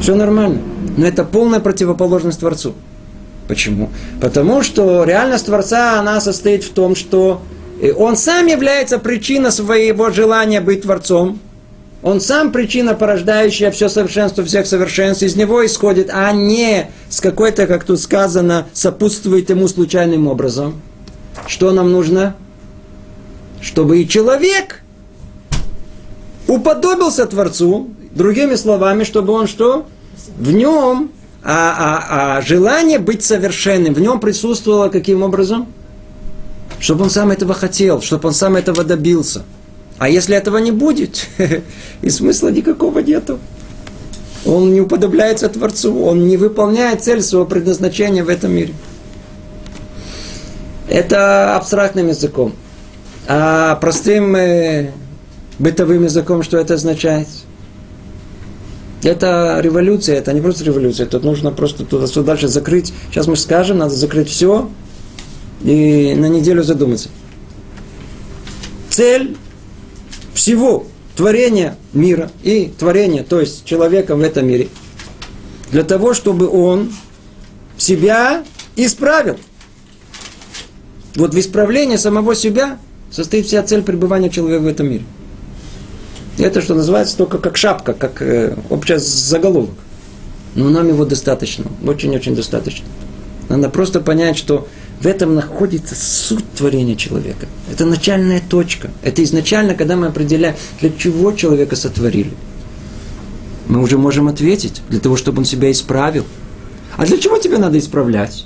[0.01, 0.59] Все нормально.
[0.95, 2.73] Но это полная противоположность Творцу.
[3.47, 3.89] Почему?
[4.21, 7.41] Потому что реальность Творца, она состоит в том, что
[7.81, 11.39] э, он сам является причиной своего желания быть Творцом,
[12.03, 17.65] он сам причина, порождающая все совершенство всех совершенств, из него исходит, а не с какой-то,
[17.67, 20.79] как тут сказано, сопутствует ему случайным образом.
[21.47, 22.35] Что нам нужно?
[23.61, 24.81] Чтобы и человек
[26.47, 29.85] уподобился Творцу, другими словами, чтобы он что?
[30.37, 31.11] В нем,
[31.43, 35.67] а, а, а желание быть совершенным, в нем присутствовало каким образом?
[36.79, 39.43] Чтобы он сам этого хотел, чтобы он сам этого добился–
[39.97, 41.27] а если этого не будет,
[42.01, 43.39] и смысла никакого нету.
[44.45, 48.73] Он не уподобляется Творцу, он не выполняет цель своего предназначения в этом мире.
[50.87, 52.53] Это абстрактным языком.
[53.29, 54.91] А простым э,
[55.59, 57.27] бытовым языком что это означает?
[59.03, 62.93] Это революция, это не просто революция, тут нужно просто туда-сюда дальше закрыть.
[63.09, 64.69] Сейчас мы скажем, надо закрыть все
[65.61, 67.09] и на неделю задуматься.
[68.89, 69.35] Цель
[70.33, 70.87] всего
[71.17, 74.69] творения мира и творения, то есть человека в этом мире,
[75.71, 76.93] для того, чтобы он
[77.77, 78.45] себя
[78.77, 79.37] исправил.
[81.15, 82.77] Вот в исправлении самого себя
[83.11, 85.03] состоит вся цель пребывания человека в этом мире.
[86.37, 89.75] Это, что называется, только как шапка, как э, общий заголовок.
[90.55, 92.85] Но нам его достаточно, очень-очень достаточно.
[93.49, 94.67] Надо просто понять, что
[94.99, 97.47] в этом находится суть творения человека.
[97.71, 98.89] Это начальная точка.
[99.03, 102.31] Это изначально, когда мы определяем, для чего человека сотворили.
[103.67, 106.25] Мы уже можем ответить, для того, чтобы он себя исправил.
[106.95, 108.45] А для чего тебе надо исправлять?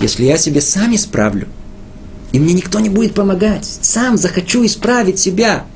[0.00, 1.48] Если я себе сам исправлю,
[2.34, 5.66] и мне никто не будет помогать, сам захочу исправить себя,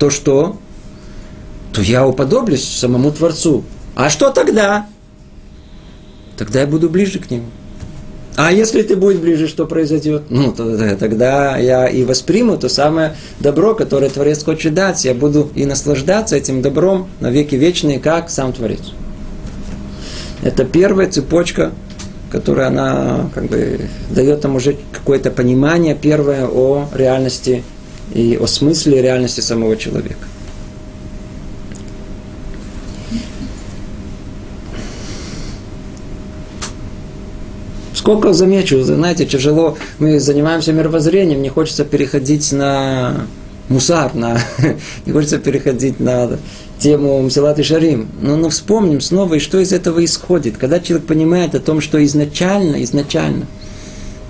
[0.00, 0.56] то что?
[1.72, 3.62] То я уподоблюсь самому Творцу.
[3.94, 4.88] А что тогда?
[6.36, 7.44] Тогда я буду ближе к Нему.
[8.34, 10.24] А если ты будешь ближе, что произойдет?
[10.30, 15.04] Ну, тогда я и восприму то самое добро, которое Творец хочет дать.
[15.04, 18.82] Я буду и наслаждаться этим добром на веки вечные, как сам Творец.
[20.42, 21.72] Это первая цепочка,
[22.34, 23.78] которая она как бы
[24.10, 27.62] дает нам уже какое-то понимание первое о реальности
[28.12, 30.26] и о смысле реальности самого человека.
[37.94, 43.28] Сколько замечу, знаете, тяжело, мы занимаемся мировоззрением, не хочется переходить на
[43.68, 44.40] мусар, на,
[45.06, 46.36] не хочется переходить на
[46.78, 48.08] тему Мсилат и Шарим.
[48.20, 50.56] Но, но вспомним снова, и что из этого исходит.
[50.56, 53.46] Когда человек понимает о том, что изначально, изначально,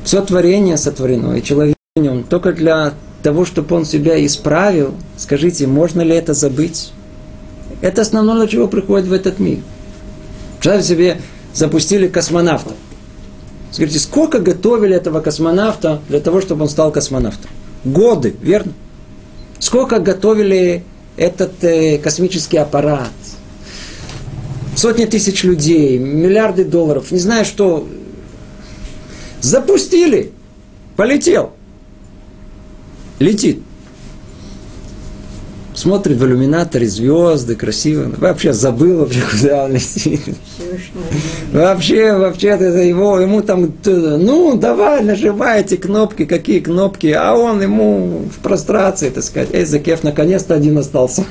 [0.05, 5.67] все творение сотворено, и человек в нем только для того, чтобы он себя исправил, скажите,
[5.67, 6.93] можно ли это забыть?
[7.81, 9.59] Это основное, для чего приходит в этот мир.
[10.59, 11.21] Представьте себе,
[11.55, 12.75] запустили космонавта.
[13.71, 17.51] Скажите, сколько готовили этого космонавта для того, чтобы он стал космонавтом?
[17.85, 18.73] Годы, верно?
[19.59, 20.85] Сколько готовили
[21.17, 23.13] этот э, космический аппарат?
[24.77, 27.87] Сотни тысяч людей, миллиарды долларов, не знаю что.
[29.41, 30.33] Запустили,
[30.97, 31.53] полетел,
[33.19, 33.61] летит
[35.75, 38.11] смотрит в иллюминаторе звезды, красиво.
[38.19, 40.21] Вообще забыл вообще, куда он летит.
[41.53, 47.63] Вообще, вообще, это его, ему там, ну, давай, нажимай эти кнопки, какие кнопки, а он
[47.63, 51.25] ему в прострации, так сказать, эй, Закев, наконец-то один остался.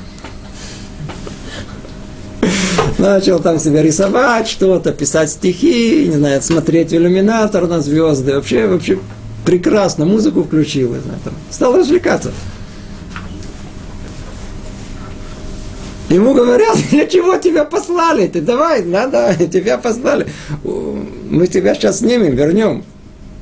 [2.97, 8.33] Начал там себе рисовать что-то, писать стихи, не знаю, смотреть в иллюминатор на звезды.
[8.35, 8.97] Вообще, вообще
[9.45, 10.95] прекрасно, музыку включил.
[11.49, 12.31] Стал развлекаться.
[16.13, 18.27] Ему говорят, для чего тебя послали?
[18.27, 20.27] Ты давай, надо, тебя послали.
[20.63, 22.83] Мы тебя сейчас снимем, вернем.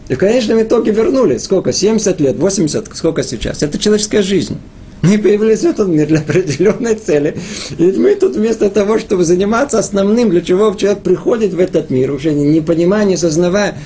[0.08, 1.38] И в конечном итоге вернули.
[1.38, 1.74] Сколько?
[1.74, 3.62] 70 лет, 80, сколько сейчас?
[3.62, 4.58] Это человеческая жизнь.
[5.02, 7.38] Мы появились в этом мире для определенной цели.
[7.78, 12.12] И мы тут вместо того, чтобы заниматься основным, для чего человек приходит в этот мир,
[12.12, 13.78] уже не понимая, не сознавая,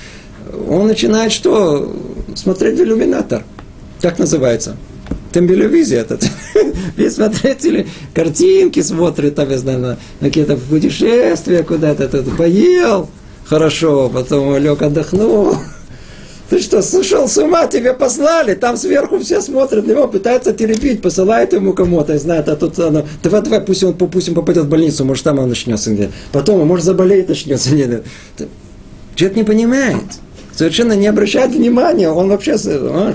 [0.68, 1.92] он начинает что?
[2.34, 3.42] Смотреть в иллюминатор.
[4.00, 4.76] Как называется?
[5.36, 6.26] Тембелевизия этот.
[6.96, 13.10] Весь смотрители картинки смотрят, там, я знаю, на, какие-то путешествия куда-то, тут поел
[13.44, 15.56] хорошо, потом лег отдохнул.
[16.48, 21.02] Ты что, сошел с ума, тебя послали, там сверху все смотрят на него, пытаются теребить,
[21.02, 24.64] посылают ему кому-то, и знают, а тут оно, давай, давай, пусть он, пусть он попадет
[24.64, 25.94] в больницу, может там он начнется
[26.32, 28.02] Потом, может заболеет, начнется где
[29.16, 30.04] Человек не понимает
[30.56, 33.12] совершенно не обращает внимания, он вообще он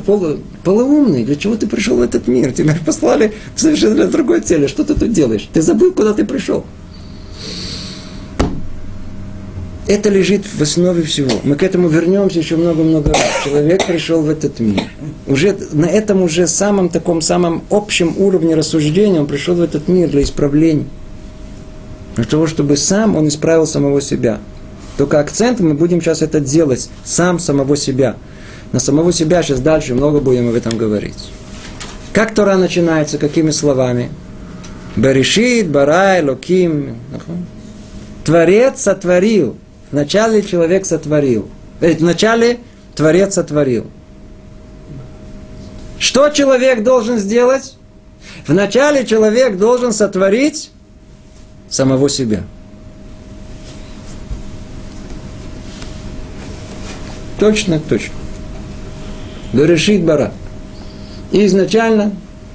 [0.64, 1.06] полу.
[1.06, 2.52] Для чего ты пришел в этот мир?
[2.54, 4.68] Тебя послали совершенно для другой цели.
[4.68, 5.50] Что ты тут делаешь?
[5.52, 6.64] Ты забыл, куда ты пришел.
[9.88, 11.32] Это лежит в основе всего.
[11.44, 13.20] Мы к этому вернемся еще много-много раз.
[13.44, 14.84] Человек пришел в этот мир.
[15.28, 20.10] Уже на этом уже самом таком самом общем уровне рассуждения он пришел в этот мир
[20.10, 20.86] для исправления.
[22.16, 24.40] Для того, чтобы сам он исправил самого себя.
[25.02, 28.18] Только акцент мы будем сейчас это делать, сам самого себя.
[28.72, 31.32] На самого себя сейчас дальше много будем об этом говорить.
[32.14, 34.12] Как Тора начинается, какими словами?
[34.96, 36.98] Берешит, Барай, Локим.
[38.24, 39.58] Творец сотворил.
[39.90, 41.50] Вначале человек сотворил.
[41.80, 42.60] Ведь вначале
[42.94, 43.88] Творец сотворил.
[45.98, 47.76] Что человек должен сделать?
[48.46, 50.70] Вначале человек должен сотворить
[51.72, 52.44] самого себя.
[57.42, 58.14] Точно, точно.
[59.52, 60.32] Дорешит бара.
[61.32, 62.12] И изначально,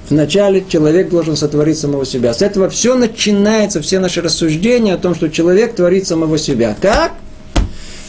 [0.07, 2.33] в начале человек должен сотворить самого себя.
[2.33, 6.73] С этого все начинается, все наши рассуждения о том, что человек творит самого себя.
[6.81, 7.15] Как?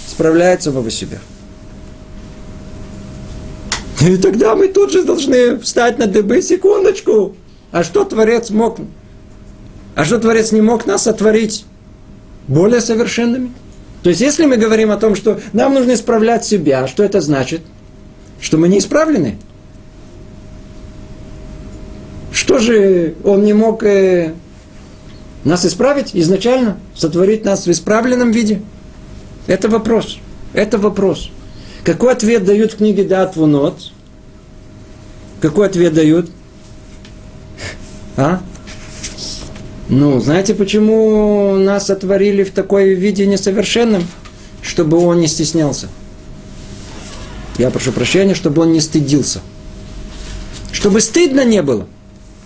[0.07, 1.19] Справляет самого себя.
[4.01, 7.35] И тогда мы тут же должны встать на дыбы, секундочку.
[7.73, 8.79] А что Творец мог?
[9.97, 11.64] А что Творец не мог нас сотворить
[12.47, 13.51] более совершенными?
[14.03, 17.63] То есть, если мы говорим о том, что нам нужно исправлять себя, что это значит?
[18.41, 19.39] Что мы не исправлены.
[22.33, 24.35] Что же он не мог э,
[25.45, 28.63] нас исправить изначально, сотворить нас в исправленном виде?
[29.47, 30.19] Это вопрос.
[30.53, 31.31] Это вопрос.
[31.85, 33.92] Какой ответ дают в книге Дат Вунот?
[35.40, 36.31] Какой ответ дают?
[38.17, 38.40] А?
[39.89, 44.07] Ну, знаете, почему нас сотворили в такой виде несовершенным?
[44.61, 45.89] Чтобы он не стеснялся.
[47.57, 49.41] Я прошу прощения, чтобы он не стыдился.
[50.73, 51.87] Чтобы стыдно не было.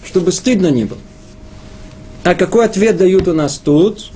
[0.04, 1.00] Чтобы стыдно не было.
[2.22, 4.12] А какой ответ дают у нас тут?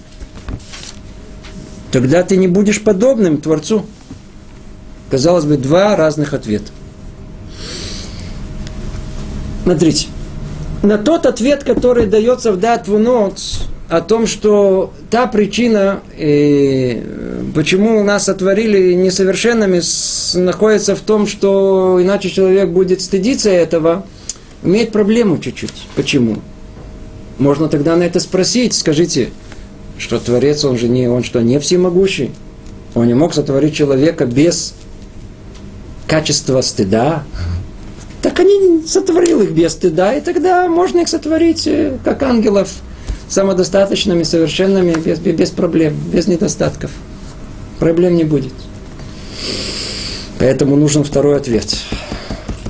[1.90, 3.86] Тогда ты не будешь подобным Творцу.
[5.10, 6.70] Казалось бы, два разных ответа.
[9.64, 10.06] Смотрите
[10.82, 13.40] на тот ответ, который дается в датву нот,
[13.88, 17.00] о том, что та причина, э,
[17.54, 19.80] почему нас сотворили несовершенными,
[20.38, 24.04] находится в том, что иначе человек будет стыдиться этого,
[24.64, 25.86] имеет проблему чуть-чуть.
[25.94, 26.38] Почему?
[27.38, 29.30] Можно тогда на это спросить, скажите,
[29.98, 32.32] что Творец, он же не, он что, не всемогущий?
[32.94, 34.74] Он не мог сотворить человека без
[36.06, 37.24] качества стыда.
[38.26, 42.68] Так они сотворил их без стыда, и тогда можно их сотворить э, как ангелов
[43.28, 46.90] самодостаточными, совершенными, без, без проблем, без недостатков.
[47.78, 48.52] Проблем не будет.
[50.40, 51.76] Поэтому нужен второй ответ.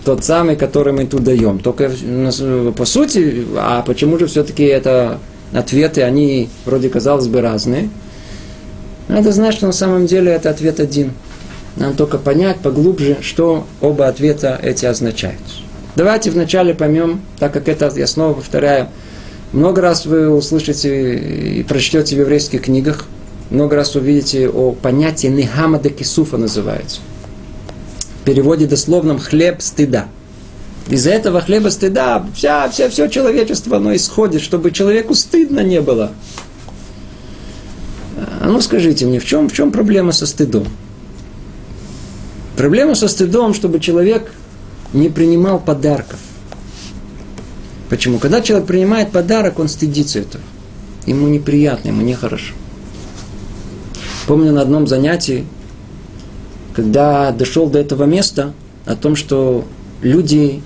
[0.04, 1.58] Тот самый, который мы тут даем.
[1.58, 1.90] Только
[2.76, 5.20] по сути, а почему же все-таки это
[5.54, 7.88] ответы, они вроде казалось бы разные.
[9.08, 11.12] Надо знать, что на самом деле это ответ один.
[11.76, 15.40] Нам только понять поглубже, что оба ответа эти означают.
[15.94, 18.88] Давайте вначале поймем, так как это, я снова повторяю,
[19.52, 23.06] много раз вы услышите и прочтете в еврейских книгах,
[23.50, 27.00] много раз увидите о понятии Нехама де Кисуфа называется.
[28.20, 30.08] В переводе дословном «хлеб стыда».
[30.88, 36.12] Из-за этого хлеба стыда вся, вся, все человечество оно исходит, чтобы человеку стыдно не было.
[38.40, 40.66] А ну скажите мне, в чем, в чем проблема со стыдом?
[42.56, 44.32] Проблема со стыдом, чтобы человек
[44.92, 46.18] не принимал подарков.
[47.90, 48.18] Почему?
[48.18, 50.42] Когда человек принимает подарок, он стыдится этого.
[51.04, 52.54] Ему неприятно, ему нехорошо.
[54.26, 55.46] Помню на одном занятии,
[56.74, 58.54] когда дошел до этого места,
[58.86, 59.64] о том, что
[60.02, 60.62] люди,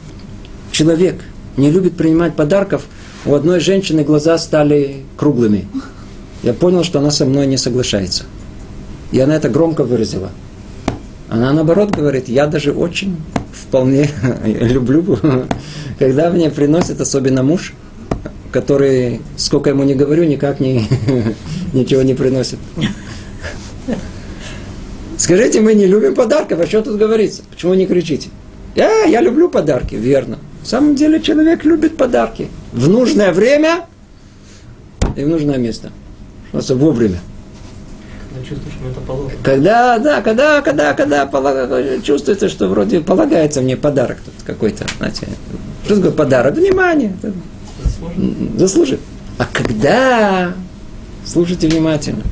[0.73, 1.21] человек
[1.57, 2.85] не любит принимать подарков,
[3.27, 5.67] у одной женщины глаза стали круглыми.
[6.43, 8.25] Я понял, что она со мной не соглашается.
[9.13, 10.31] И она это громко выразила.
[11.31, 13.17] Она наоборот говорит, я даже очень
[13.53, 14.11] вполне
[14.45, 15.17] люблю,
[15.99, 17.73] когда мне приносит, особенно муж,
[18.51, 20.89] который, сколько ему не говорю, никак не,
[21.73, 22.59] ничего не приносит.
[25.19, 27.43] Скажите, мы не любим подарков, а что тут говорится?
[27.49, 28.29] Почему не кричите?
[28.75, 30.39] Я, я люблю подарки, верно.
[30.63, 32.49] На самом деле человек любит подарки.
[32.73, 33.87] В нужное время
[35.15, 35.93] и в нужное место.
[36.51, 37.21] Просто вовремя.
[38.41, 39.39] Когда чувствуешь, что это положено.
[39.43, 42.03] Когда, да, когда, когда, когда полаг...
[42.03, 45.29] чувствуется, что вроде полагается мне подарок тут какой-то, знаете.
[45.85, 46.55] Что такое подарок?
[46.55, 47.13] Внимание.
[48.57, 49.01] Заслужит.
[49.39, 50.53] А когда,
[51.25, 52.23] слушайте внимательно,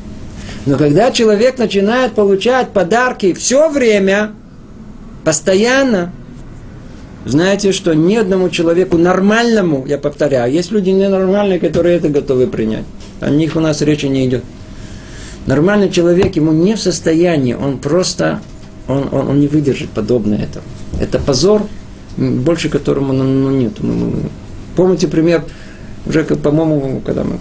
[0.66, 4.32] но когда человек начинает получать подарки все время,
[5.24, 6.12] постоянно,
[7.24, 12.84] знаете, что ни одному человеку нормальному, я повторяю, есть люди ненормальные, которые это готовы принять.
[13.20, 14.44] О них у нас речи не идет.
[15.48, 18.40] Нормальный человек, ему не в состоянии, он просто,
[18.86, 20.62] он, он, он не выдержит подобное этого.
[21.00, 21.62] Это позор,
[22.18, 23.72] больше которому ну, ну, нет.
[24.76, 25.44] Помните пример,
[26.04, 27.38] уже, по-моему, когда мы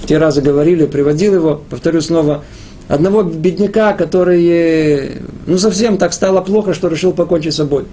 [0.00, 2.42] в те разы говорили, приводил его, повторю снова,
[2.88, 7.84] одного бедняка, который, ну, совсем так стало плохо, что решил покончить с собой.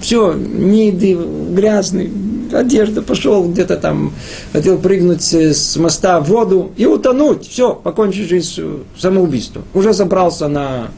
[0.00, 1.16] Все, ниды,
[1.50, 2.10] грязный,
[2.52, 4.12] одежда, пошел где-то там,
[4.52, 7.46] хотел прыгнуть с моста в воду и утонуть.
[7.48, 9.64] Все, покончить жизнь самоубийством.
[9.74, 10.88] Уже забрался на,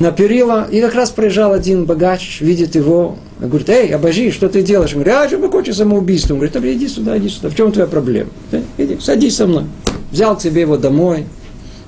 [0.00, 4.62] на перила, и как раз приезжал один богач, видит его, говорит, эй, обожи, что ты
[4.62, 4.94] делаешь?
[4.94, 6.40] Он говорит, а, я покончу самоубийством.
[6.40, 8.30] Он говорит, иди сюда, иди сюда, в чем твоя проблема?
[8.78, 9.64] Иди, садись со мной.
[10.10, 11.26] Взял к себе его домой,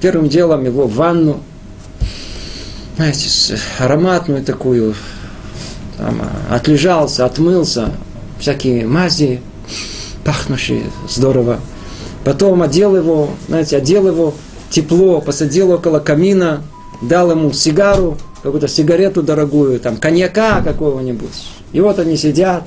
[0.01, 1.41] первым делом его в ванну,
[2.97, 4.95] знаете, ароматную такую,
[6.01, 7.91] там, отлежался, отмылся,
[8.39, 9.41] всякие мази,
[10.25, 11.61] пахнущие здорово.
[12.25, 14.35] Потом одел его, знаете, одел его
[14.71, 16.63] тепло, посадил около камина,
[17.03, 21.49] дал ему сигару, какую-то сигарету дорогую, там, коньяка какого-нибудь.
[21.73, 22.65] И вот они сидят,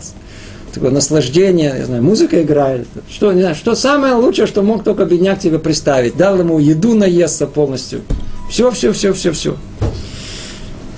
[0.72, 2.88] такое наслаждение, я знаю, музыка играет.
[3.10, 6.16] Что, не знаю, что самое лучшее, что мог только бедняк тебе представить.
[6.18, 8.02] Дал ему еду наесться полностью.
[8.50, 9.58] Все, все, все, все, все.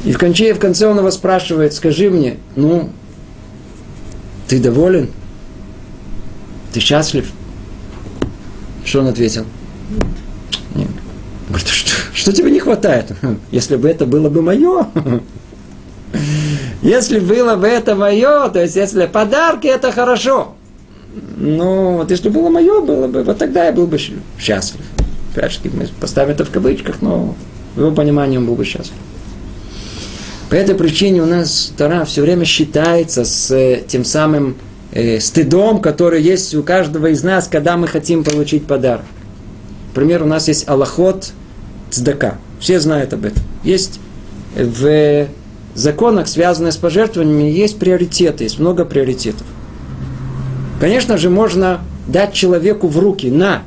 [0.05, 2.91] И в конце, в конце он его спрашивает, скажи мне, ну,
[4.47, 5.09] ты доволен?
[6.71, 7.31] Ты счастлив?
[8.85, 9.45] Что он ответил?
[10.75, 10.89] Нет.
[11.49, 13.13] Говорит, что, что тебе не хватает?
[13.49, 14.87] Если бы это было бы мое.
[16.83, 20.53] Если было бы это мое, то есть если подарки, это хорошо.
[21.35, 23.99] Ну, вот если было мое, было бы, вот тогда я был бы
[24.37, 24.81] счастлив.
[25.35, 27.35] Опять мы поставим это в кавычках, но
[27.75, 28.93] в его понимании он был бы счастлив.
[30.49, 34.55] По этой причине у нас Тара все время считается с э, тем самым
[34.91, 39.05] э, стыдом, который есть у каждого из нас, когда мы хотим получить подарок.
[39.89, 41.31] Например, у нас есть Аллахот
[41.89, 42.37] Цдака.
[42.59, 43.41] Все знают об этом.
[43.63, 43.99] Есть
[44.55, 45.27] в
[45.73, 49.47] законах, связанных с пожертвованиями, есть приоритеты, есть много приоритетов.
[50.79, 53.63] Конечно же, можно дать человеку в руки на.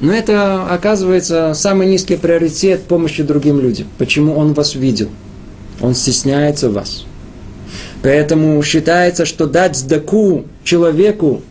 [0.00, 3.86] Но это, оказывается, самый низкий приоритет помощи другим людям.
[3.98, 5.08] Почему он вас видел?
[5.80, 7.04] Он стесняется вас.
[8.02, 11.42] Поэтому считается, что дать сдаку человеку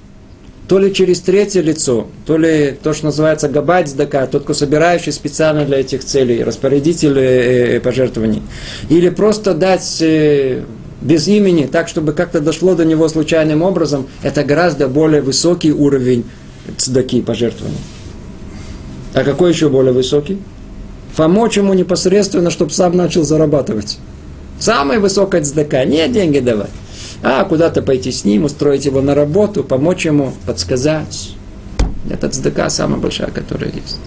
[0.68, 5.12] то ли через третье лицо, то ли то, что называется габайт сдака, тот, кто собирающий
[5.12, 8.42] специально для этих целей, распорядитель э, пожертвований,
[8.90, 10.64] или просто дать э,
[11.02, 16.24] без имени, так, чтобы как-то дошло до него случайным образом, это гораздо более высокий уровень
[16.78, 17.78] цдаки пожертвований.
[19.14, 20.40] А какой еще более высокий?
[21.16, 24.00] Помочь ему непосредственно, чтобы сам начал зарабатывать.
[24.60, 26.70] Самая высокая цдака, не деньги давать
[27.24, 31.36] а куда-то пойти с ним, устроить его на работу, помочь ему, подсказать.
[32.10, 33.98] Это цдака самая большая, которая есть.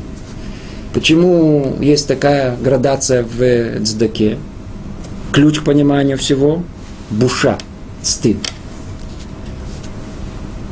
[0.92, 4.38] Почему есть такая градация в цдаке?
[5.32, 6.62] Ключ к пониманию всего–
[7.10, 7.56] буша,
[8.02, 8.36] стыд.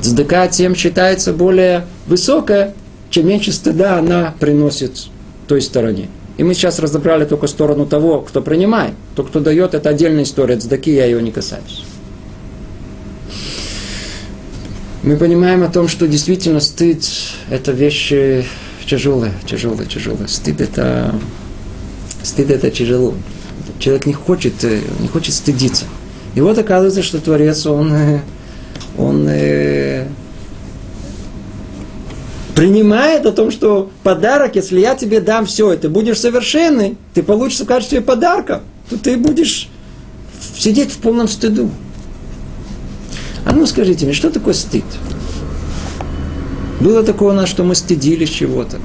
[0.02, 2.74] Цдака тем считается более высокая,
[3.08, 5.06] чем меньше стыда она приносит
[5.46, 6.08] той стороне.
[6.36, 8.94] И мы сейчас разобрали только сторону того, кто принимает.
[9.14, 10.56] То, кто дает, это отдельная история.
[10.56, 11.84] Цдаки я ее не касаюсь.
[15.04, 17.04] мы понимаем о том, что действительно стыд–
[17.50, 18.10] это вещь
[18.86, 20.26] тяжелая, тяжелая, тяжелая.
[20.26, 21.14] Стыд– это,
[22.22, 23.14] стыд– это тяжело.
[23.78, 24.54] Человек не хочет,
[25.00, 25.84] не хочет стыдиться.
[26.34, 27.92] И вот оказывается, что Творец, он,
[28.96, 30.06] он э,
[32.54, 37.22] принимает о том, что подарок, если я тебе дам все, и ты будешь совершенный, ты
[37.22, 39.68] получишь в качестве подарка, то ты будешь
[40.56, 41.70] сидеть в полном стыду.
[43.44, 44.84] А ну скажите мне, что такое стыд?
[46.80, 48.78] Было такое у нас, что мы стыдились чего-то.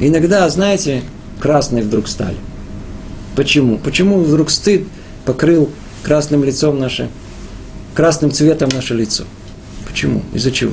[0.00, 1.02] Иногда, знаете,
[1.40, 2.36] красные вдруг стали.
[3.36, 3.78] Почему?
[3.78, 4.86] Почему вдруг стыд
[5.24, 5.70] покрыл
[6.02, 7.08] красным лицом наше,
[7.94, 9.24] красным цветом наше лицо?
[9.86, 10.22] Почему?
[10.34, 10.72] Из-за чего?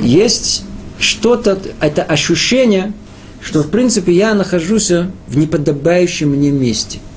[0.00, 0.64] Есть
[0.98, 2.92] что-то, это ощущение,
[3.40, 6.98] что в принципе я нахожусь в неподобающем мне месте–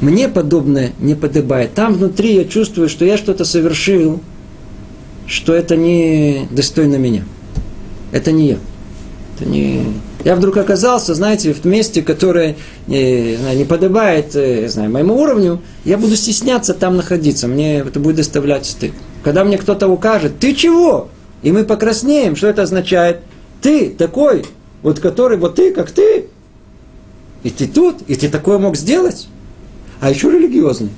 [0.00, 1.74] мне подобное не подобает.
[1.74, 4.20] Там внутри я чувствую, что я что-то совершил,
[5.26, 7.24] что это не достойно меня.
[8.10, 8.58] Это не я.
[9.36, 9.84] Это не...
[10.24, 15.96] Я вдруг оказался, знаете, в месте, которое не, не подобает не знаю, моему уровню, я
[15.98, 17.46] буду стесняться там находиться.
[17.46, 18.92] Мне это будет доставлять стыд.
[19.22, 21.08] Когда мне кто-то укажет, ты чего?
[21.42, 23.20] И мы покраснеем, что это означает?
[23.60, 24.44] Ты такой,
[24.82, 26.26] вот который, вот ты, как ты.
[27.42, 29.28] И ты тут, и ты такое мог сделать
[30.00, 30.90] а еще религиозный.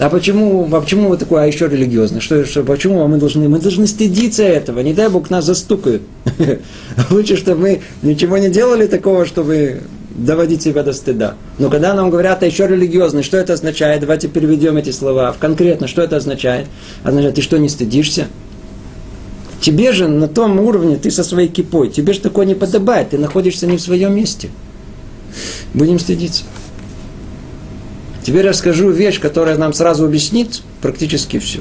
[0.00, 2.20] А почему, а почему вы такой, а еще религиозный?
[2.20, 6.02] Что, что, почему мы должны, мы должны стыдиться этого, не дай Бог нас застукают.
[7.10, 9.80] Лучше, чтобы мы ничего не делали такого, чтобы
[10.18, 11.34] доводить себя до стыда.
[11.58, 14.00] Но когда нам говорят, а еще религиозный, что это означает?
[14.00, 15.34] Давайте переведем эти слова.
[15.38, 16.66] Конкретно, что это означает?
[17.04, 18.26] Означает, ты что, не стыдишься?
[19.60, 23.18] Тебе же на том уровне, ты со своей кипой, тебе же такое не подобает, ты
[23.18, 24.50] находишься не в своем месте.
[25.74, 26.44] Будем стыдиться.
[28.22, 31.60] Теперь расскажу вещь, которая нам сразу объяснит практически все.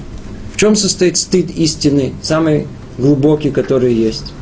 [0.54, 4.34] В чем состоит стыд истины, самый глубокий, который есть?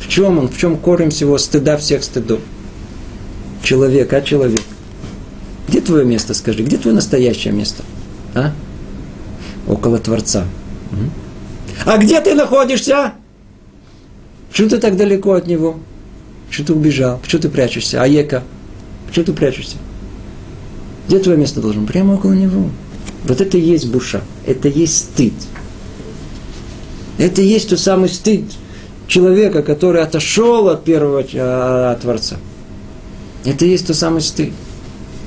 [0.00, 0.48] В чем он?
[0.48, 2.40] В чем корень всего стыда всех стыдов?
[3.64, 4.60] Человек, а человек?
[5.66, 6.62] Где твое место, скажи?
[6.62, 7.82] Где твое настоящее место?
[8.34, 8.52] А?
[9.66, 10.44] Около Творца.
[11.86, 13.14] А где ты находишься?
[14.50, 15.76] Почему ты так далеко от него?
[16.48, 17.18] Почему ты убежал?
[17.18, 18.02] Почему ты прячешься?
[18.02, 18.42] Аека?
[19.08, 19.76] Почему ты прячешься?
[21.08, 21.86] Где твое место должно?
[21.86, 22.68] Прямо около него.
[23.24, 24.20] Вот это и есть буша.
[24.46, 25.32] Это и есть стыд.
[27.16, 28.44] Это и есть тот самый стыд
[29.06, 32.36] человека, который отошел от первого а, от Творца.
[33.44, 34.52] Это и есть тот самый стыд.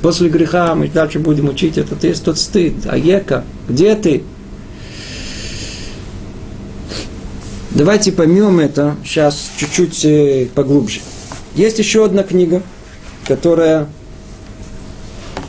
[0.02, 2.74] После греха мы дальше будем учить, это есть тот стыд.
[2.88, 4.24] Аека, где ты?
[7.72, 11.02] Давайте поймем это сейчас чуть-чуть э, поглубже.
[11.54, 12.64] Есть еще одна книга,
[13.28, 13.88] которая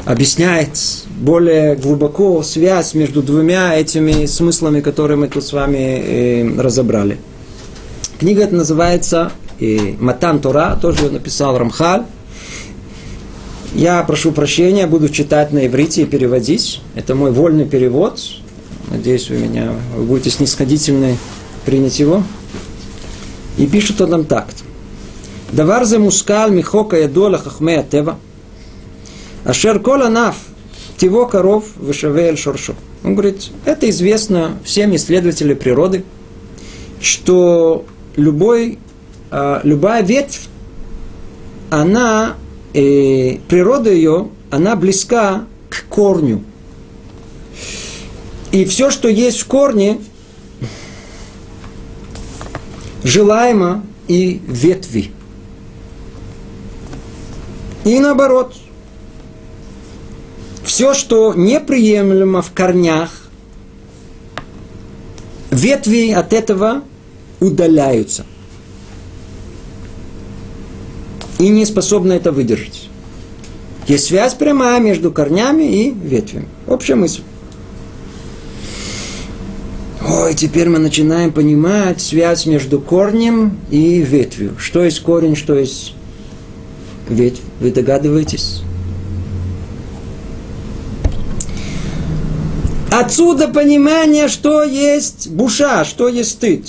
[0.05, 0.79] объясняет
[1.19, 7.19] более глубоко связь между двумя этими смыслами, которые мы тут с вами э, разобрали.
[8.19, 12.05] Книга эта называется э, Матан Тора, тоже ее написал Рамхаль.
[13.75, 16.81] Я прошу прощения, буду читать на иврите и переводить.
[16.95, 18.21] Это мой вольный перевод.
[18.91, 21.19] Надеюсь, вы меня вы будете снисходительны
[21.65, 22.23] принять его.
[23.57, 24.49] И пишет он нам так.
[25.53, 28.19] Давар за мускал михока ядуа лахахмея тева–
[29.49, 30.37] Ашер кола нав,
[30.99, 32.75] тиво коров вышавель шоршо.
[33.03, 36.05] Он говорит, это известно всем исследователям природы,
[37.01, 38.79] что любой,
[39.31, 40.49] а, любая ветвь,
[41.71, 42.35] она,
[42.75, 46.43] э, природа ее, она близка к корню.
[48.53, 49.99] И все, что есть в корне,
[53.05, 55.13] желаемо и ветви.
[57.85, 58.55] И наоборот–
[60.69, 63.11] все, что неприемлемо в корнях,
[65.51, 66.83] ветви от этого
[67.41, 68.27] удаляются.
[71.39, 72.89] И не способны это выдержать.
[73.87, 76.47] Есть связь прямая между корнями и ветвями.
[76.67, 77.23] Общая мысль.
[80.07, 84.57] Ой, теперь мы начинаем понимать связь между корнем и ветвью.
[84.59, 85.95] Что есть корень, что есть
[87.09, 87.41] ветвь.
[87.61, 88.63] Вы догадываетесь?
[92.91, 96.67] Отсюда понимание, что есть буша, что есть стыд.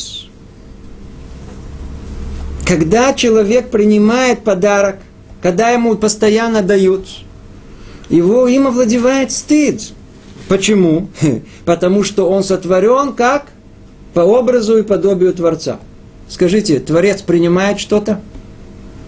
[2.70, 4.98] Когда человек принимает подарок,
[5.42, 7.08] когда ему постоянно дают,
[8.10, 9.82] его им овладевает стыд.
[10.48, 11.10] Почему?
[11.66, 13.48] Потому что он сотворен как?
[14.14, 15.80] По образу и подобию Творца.
[16.28, 18.22] Скажите, Творец принимает что-то?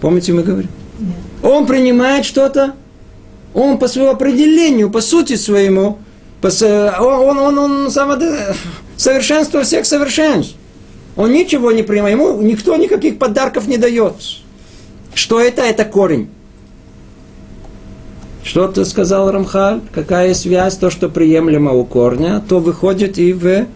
[0.00, 0.70] Помните, мы говорим?
[0.98, 1.14] Нет.
[1.44, 2.74] Он принимает что-то?
[3.54, 5.98] Он по своему определению, по сути своему,
[6.40, 8.16] по, он, он, он, он само,
[8.96, 10.56] совершенство всех совершенств.
[11.16, 14.14] Он ничего не принимает, ему никто никаких подарков не дает.
[15.14, 15.62] Что это?
[15.62, 16.28] Это корень.
[18.42, 19.80] Что ты сказал, Рамхаль?
[19.92, 20.76] Какая связь?
[20.76, 23.66] То, что приемлемо у корня, то выходит и в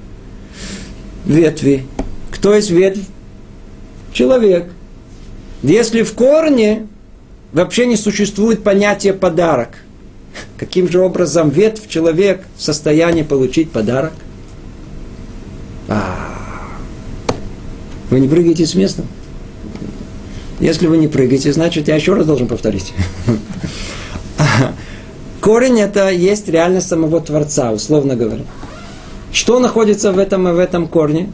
[1.25, 1.87] ветви.
[2.31, 3.05] Кто есть ветвь?
[4.13, 4.71] Человек.
[5.63, 6.87] Если в корне
[7.53, 9.79] вообще не существует понятия подарок,
[10.59, 14.13] каким же образом ветвь человек в состоянии получить подарок?
[15.89, 16.46] А,
[18.11, 19.03] вы не прыгаете с места?
[20.61, 22.95] Если вы не прыгаете, значит, я еще раз должен повторить.
[25.41, 28.43] Корень это есть реальность самого Творца, условно говоря.
[29.33, 31.31] Что находится в этом и в этом корне?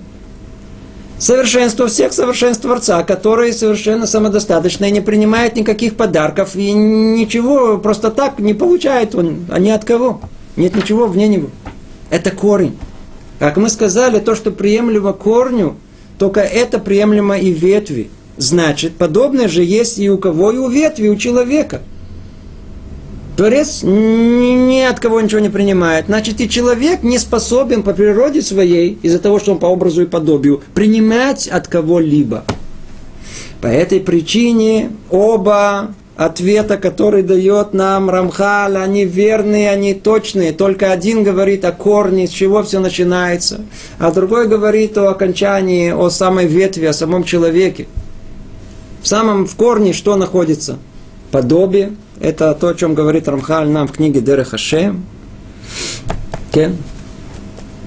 [1.19, 8.11] Совершенство всех совершенств Творца, который совершенно самодостаточно и не принимает никаких подарков и ничего просто
[8.11, 10.21] так не получает он, а ни от кого.
[10.57, 11.51] Нет ничего вне него.
[12.11, 12.77] Это корень.
[13.39, 15.77] Как мы сказали, то, что приемлемо корню,
[16.23, 18.09] только это приемлемо и ветви.
[18.37, 21.83] Значит, подобное же есть и у кого, и у ветви, у человека–
[23.37, 26.07] Творец ни от кого ничего не принимает.
[26.07, 30.07] Значит, и человек не способен по природе своей, из-за того, что он по образу и
[30.07, 32.45] подобию, принимать от кого-либо.
[33.61, 40.53] По этой причине оба ответа, который дает нам Рамхал, они верные, они точные.
[40.53, 43.63] Только один говорит о корне, с чего все начинается,
[43.99, 47.87] а другой говорит о окончании, о самой ветви, о самом человеке.
[49.03, 50.79] В самом в корне что находится?
[51.31, 55.05] Подобие, это то, о чем говорит Рамхаль нам в книге Дерех Хашем.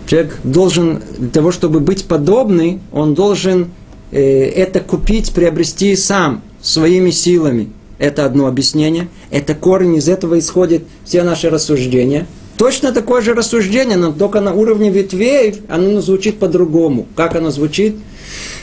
[0.08, 3.72] Человек должен, для того, чтобы быть подобный, он должен
[4.12, 7.70] э, это купить, приобрести сам, своими силами.
[7.98, 9.08] Это одно объяснение.
[9.32, 12.28] Это корень, из этого исходят все наши рассуждения.
[12.58, 17.06] Точно такое же рассуждение, но только на уровне ветвей оно звучит по-другому.
[17.16, 17.96] Как оно звучит?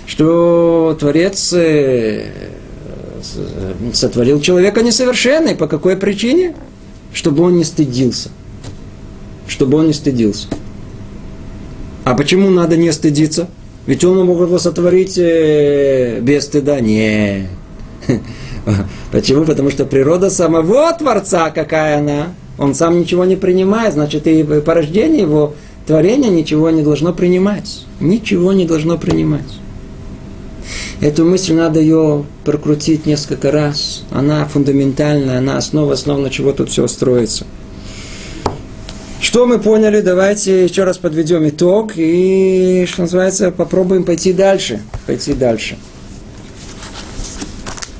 [0.06, 2.24] Что Творец э,
[3.92, 5.54] сотворил человека несовершенный.
[5.54, 6.54] По какой причине?
[7.12, 8.30] Чтобы он не стыдился.
[9.46, 10.48] Чтобы он не стыдился.
[12.04, 13.48] А почему надо не стыдиться?
[13.86, 16.80] Ведь он мог его сотворить э, без стыда.
[16.80, 17.48] Не.
[19.10, 19.44] Почему?
[19.44, 25.22] Потому что природа самого Творца, какая она, он сам ничего не принимает, значит, и порождение
[25.22, 25.54] его
[25.86, 27.84] творения ничего не должно принимать.
[28.00, 29.58] Ничего не должно принимать.
[31.00, 34.04] Эту мысль надо ее прокрутить несколько раз.
[34.12, 37.44] Она фундаментальная, она основа основ, на чего тут все строится.
[39.20, 40.00] Что мы поняли?
[40.00, 44.80] Давайте еще раз подведем итог и, что называется, попробуем пойти дальше.
[45.06, 45.76] Пойти дальше.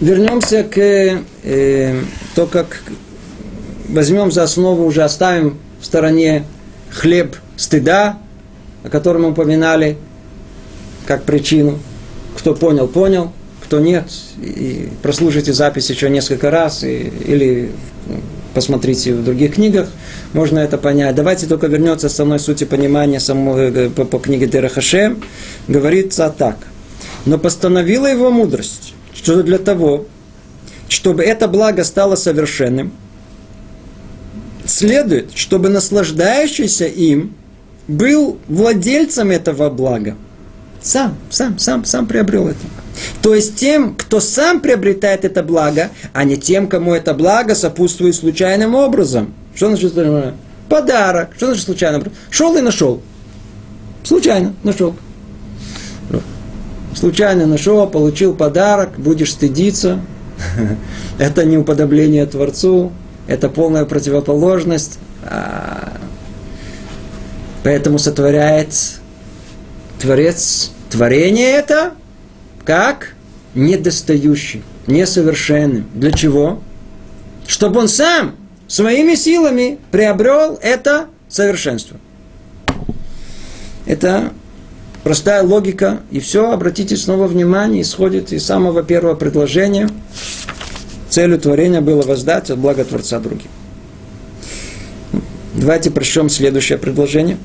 [0.03, 2.03] Вернемся к э,
[2.35, 2.83] то, как
[3.89, 6.45] возьмем за основу, уже оставим в стороне
[6.91, 8.19] хлеб стыда,
[8.85, 9.97] о котором мы упоминали,
[11.07, 11.79] как причину–
[12.37, 13.33] кто понял, понял,
[13.63, 14.05] кто нет,
[14.41, 17.71] и прослушайте запись еще несколько раз, и, или
[18.55, 19.89] посмотрите в других книгах,
[20.33, 21.15] можно это понять.
[21.15, 25.17] Давайте только вернется самой сути понимания самой, э, по, по книге Дерахаше.
[25.69, 26.57] Говорится так.
[27.25, 30.07] Но постановила его мудрость, что для того,
[30.89, 32.93] чтобы это благо стало совершенным,
[34.67, 37.35] следует, чтобы наслаждающийся им
[37.89, 40.17] был владельцем этого блага.
[40.81, 42.59] Сам, сам, сам, сам приобрел это.
[43.23, 48.15] То есть тем, кто сам приобретает это благо, а не тем, кому это благо сопутствует
[48.15, 49.33] случайным образом.
[49.55, 49.95] Что значит
[50.69, 51.31] подарок?
[51.37, 52.19] Что значит случайным образом?
[52.31, 53.01] Шел и нашел.
[54.03, 54.97] Случайно нашел.
[56.95, 60.01] Случайно нашел, получил подарок, будешь стыдиться.
[61.19, 62.93] Это не уподобление Творцу,
[63.27, 64.99] это полная противоположность.
[65.25, 65.93] А,
[67.63, 68.75] поэтому сотворяет
[70.01, 71.93] Творец, творение это
[72.65, 73.15] как
[73.55, 75.87] недостающий, несовершенным.
[75.95, 76.61] Для чего?
[77.47, 78.35] Чтобы он сам
[78.67, 81.99] своими силами приобрел это совершенство.
[83.87, 84.33] Это
[85.03, 89.89] простая логика, и все, обратите снова внимание, исходит из самого первого предложения.
[91.11, 93.49] Целью творения было воздать от блага Творца другим.
[95.55, 97.37] Давайте прочтем следующее предложение.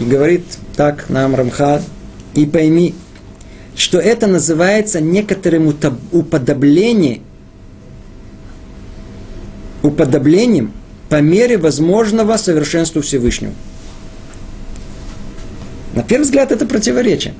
[0.00, 1.82] И говорит так нам Рамха,
[2.34, 2.94] и пойми,
[3.76, 5.74] что это называется некоторым
[6.12, 7.22] уподоблением,
[9.82, 10.72] уподоблением
[11.08, 13.52] по мере возможного совершенству Всевышнего.
[15.96, 17.32] На первый взгляд это противоречие.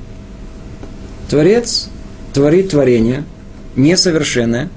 [1.28, 1.90] Творец
[2.32, 3.24] творит творение
[3.76, 4.70] несовершенное,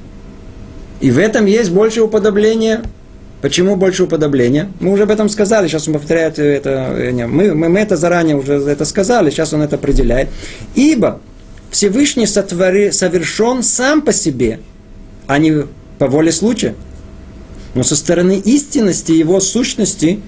[1.00, 2.84] и в этом есть больше уподобления.
[3.42, 4.70] Почему больше уподобления?
[4.82, 6.94] Мы уже об этом сказали, сейчас он повторяет это.
[7.30, 10.28] Мы, мы, мы это заранее уже это сказали, сейчас он это определяет.
[10.76, 11.22] Ибо
[11.72, 14.60] Всевышний сотвори, совершен сам по себе,
[15.26, 15.64] а не
[16.00, 16.76] по воле случая.
[17.76, 20.20] Но со стороны истинности его сущности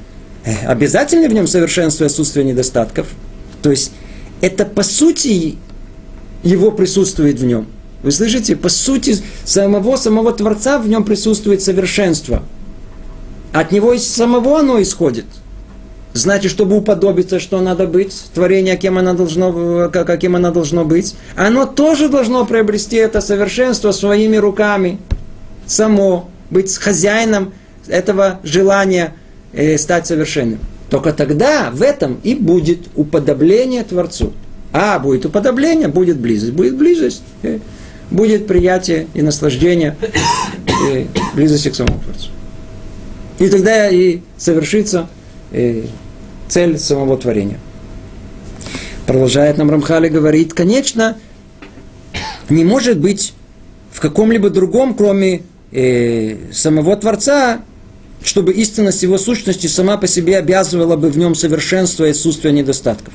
[0.46, 3.08] э, обязательно в нем совершенство и отсутствие недостатков–
[3.62, 3.92] то есть
[4.42, 5.58] это по сути
[6.44, 7.68] его присутствует в нем.
[8.04, 8.56] Вы слышите?
[8.56, 12.44] По сути самого, самого Творца в нем присутствует совершенство.
[13.54, 15.26] От него самого оно исходит.
[16.14, 21.66] Значит, чтобы уподобиться, что надо быть, творение, кем оно должно, каким оно должно быть, оно
[21.66, 25.00] тоже должно приобрести это совершенство своими руками.
[25.68, 27.54] Само быть хозяином
[27.88, 29.14] этого желания
[29.54, 30.60] э, стать совершенным.
[30.92, 34.34] Только тогда в этом и будет уподобление Творцу.
[34.74, 36.52] А будет уподобление, будет близость.
[36.52, 37.60] Будет близость, э,
[38.12, 39.96] будет приятие и наслаждение
[40.90, 42.30] и близости к самому Творцу.
[43.40, 45.08] И тогда и совершится
[45.54, 45.86] э,
[46.50, 47.58] цель самого творения.
[49.08, 51.18] Продолжает нам Рамхали говорит, конечно,
[52.50, 53.34] не может быть
[53.92, 57.62] в каком-либо другом, кроме э, самого Творца,
[58.24, 63.14] чтобы истинность его сущности сама по себе обязывала бы в нем совершенство и отсутствие недостатков.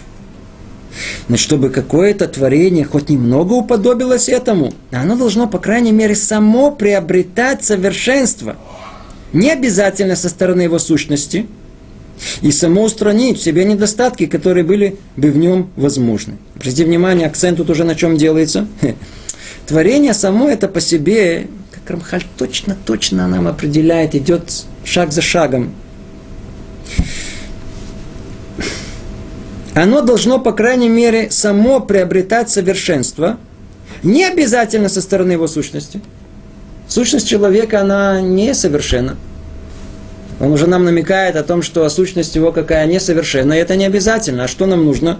[1.28, 7.64] Но чтобы какое-то творение хоть немного уподобилось этому, оно должно, по крайней мере, само приобретать
[7.64, 8.56] совершенство.
[9.32, 11.46] Не обязательно со стороны его сущности,
[12.40, 16.34] и само устранить в себе недостатки, которые были бы в нем возможны.
[16.54, 18.66] Обратите внимание, акцент тут уже на чем делается.
[19.66, 21.48] Творение само это по себе
[21.88, 25.72] Рамхаль точно-точно нам определяет, идет шаг за шагом.
[29.74, 33.38] Оно должно, по крайней мере, само приобретать совершенство,
[34.02, 36.00] не обязательно со стороны его сущности.
[36.88, 39.16] Сущность человека, она несовершенна.
[40.40, 44.44] Он уже нам намекает о том, что сущность его какая несовершенна, и это не обязательно.
[44.44, 45.18] А что нам нужно?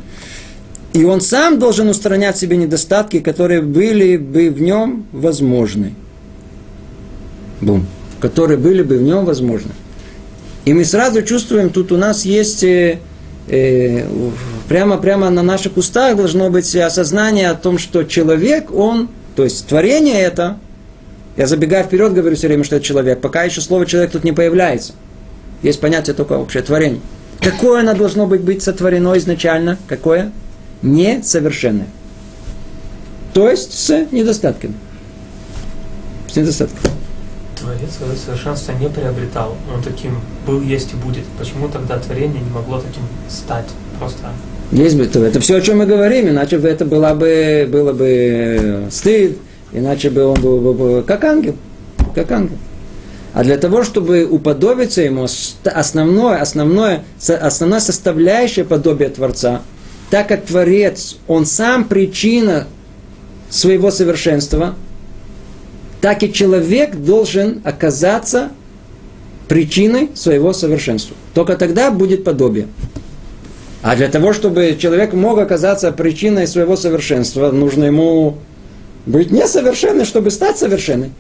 [0.95, 5.93] И он сам должен устранять себе недостатки, которые были бы в нем возможны
[7.61, 7.87] бум,
[8.21, 9.73] которые были бы в нем возможны.
[10.65, 12.99] И мы сразу чувствуем, тут у нас есть э,
[13.47, 14.07] э,
[14.69, 20.21] прямо на наших устах должно быть осознание о том, что человек, он, то есть творение
[20.21, 20.59] это,
[21.37, 24.33] я забегаю вперед, говорю все время, что это человек, пока еще слово человек тут не
[24.33, 24.95] появляется.
[25.63, 27.01] Есть понятие только общее творение.
[27.41, 29.79] Какое оно должно быть, быть сотворено изначально?
[29.87, 30.33] Какое?
[30.83, 31.87] Несовершенное.
[33.35, 34.75] То есть с недостатками.
[36.29, 36.96] С недостатками.
[37.67, 41.25] Творец свое совершенство не приобретал, он таким был, есть и будет.
[41.37, 43.67] Почему тогда творение не могло таким стать?
[43.99, 44.29] Просто
[44.71, 48.87] есть бы это, все, о чем мы говорим, иначе бы это было бы, было бы
[48.93, 49.39] стыд,
[49.73, 51.57] иначе бы он был, был как ангел,
[52.15, 52.57] как ангел.
[53.35, 55.27] А для того, чтобы уподобиться ему,
[55.65, 59.63] основное, основное, основная составляющая подобия Творца,
[60.11, 62.69] так как Творец, он сам причина
[63.51, 64.77] своего совершенства,
[66.07, 68.51] так и человек должен оказаться
[69.49, 71.17] причиной своего совершенства.
[71.35, 72.69] Только тогда будет подобие.
[73.83, 78.39] А для того, чтобы человек мог оказаться причиной своего совершенства, нужно ему
[79.05, 81.13] быть несовершенным, чтобы стать совершенным.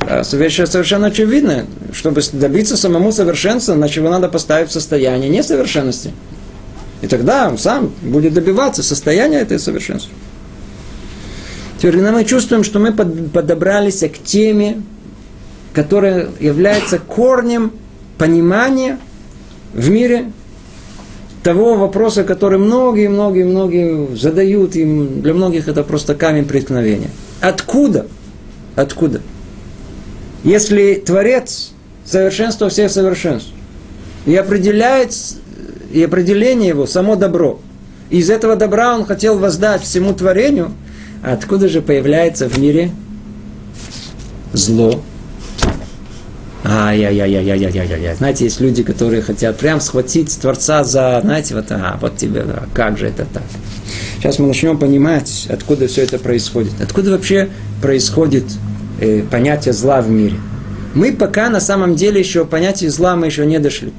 [0.00, 1.64] А совершенно очевидная.
[1.90, 6.12] Чтобы добиться самому совершенства, значит его надо поставить в состояние несовершенности.
[7.00, 10.12] И тогда он сам будет добиваться состояния этой совершенства.
[11.78, 14.82] Теперь мы чувствуем, что мы подобрались к теме,
[15.72, 17.72] которая является корнем
[18.16, 18.98] понимания
[19.74, 20.32] в мире
[21.42, 27.10] того вопроса, который многие, многие, многие задают, им для многих это просто камень преткновения.
[27.40, 28.06] Откуда?
[28.74, 29.20] Откуда?
[30.42, 31.72] Если Творец
[32.04, 33.50] совершенство всех совершенств
[34.24, 35.12] и определяет
[35.92, 37.60] и определение его, само добро.
[38.10, 40.72] И из этого добра он хотел воздать всему творению.
[41.22, 42.90] Откуда же появляется в мире
[44.52, 45.02] зло?
[46.64, 48.16] Ай-яй-яй-яй-яй-яй-яй.
[48.16, 52.66] Знаете, есть люди, которые хотят прям схватить Творца за, знаете, вот, а, вот тебе, а
[52.74, 53.44] как же это так?
[54.18, 56.72] Сейчас мы начнем понимать, откуда все это происходит.
[56.80, 57.50] Откуда вообще
[57.80, 58.44] происходит
[59.00, 60.36] э, понятие зла в мире.
[60.94, 63.92] Мы пока на самом деле еще понятие зла мы еще не дошли.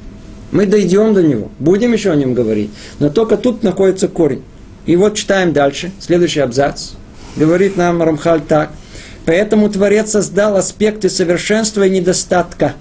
[0.51, 2.71] Мы дойдем до него, будем еще о нем говорить.
[2.99, 4.41] Но только тут находится корень.
[4.85, 6.91] И вот читаем дальше, следующий абзац.
[7.37, 8.71] Говорит нам Рамхаль так–
[9.27, 12.75] Поэтому Творец создал аспекты совершенства и недостатка.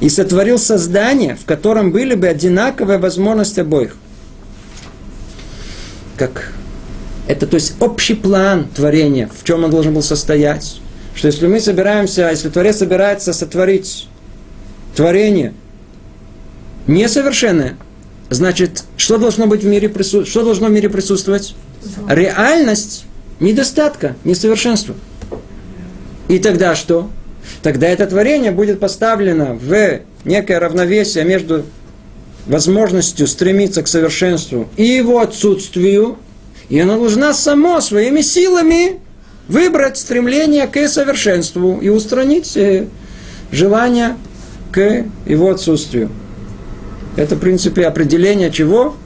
[0.00, 3.94] И сотворил создание, в котором были бы одинаковые возможности обоих.
[6.16, 6.54] Как
[7.28, 10.80] это, то есть, общий план творения, в чем он должен был состоять.
[11.14, 14.08] Что если мы собираемся, если Творец собирается сотворить
[14.96, 15.52] творение
[16.86, 17.76] несовершенное,
[18.30, 20.28] значит, что должно быть в мире присутствовать?
[20.28, 21.54] Что должно в мире присутствовать?
[22.08, 23.04] Реальность
[23.40, 24.94] недостатка, несовершенства.
[26.28, 27.10] И тогда что?
[27.62, 31.64] Тогда это творение будет поставлено в некое равновесие между
[32.46, 36.18] возможностью стремиться к совершенству и его отсутствию,
[36.68, 39.00] и оно должна само своими силами
[39.48, 42.86] выбрать стремление к совершенству и устранить э,
[43.50, 44.16] желание
[44.72, 46.10] к его отсутствию.
[47.16, 48.96] Это, в принципе, определение чего?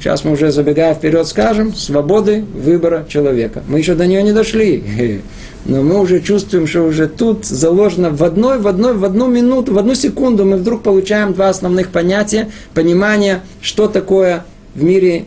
[0.00, 3.62] Сейчас мы уже забегая вперед скажем, свободы выбора человека.
[3.68, 5.20] Мы еще до нее не дошли,
[5.66, 9.74] но мы уже чувствуем, что уже тут заложено в одной, в одной, в одну минуту,
[9.74, 14.44] в одну секунду мы вдруг получаем два основных понятия, понимание, что такое
[14.74, 15.26] в мире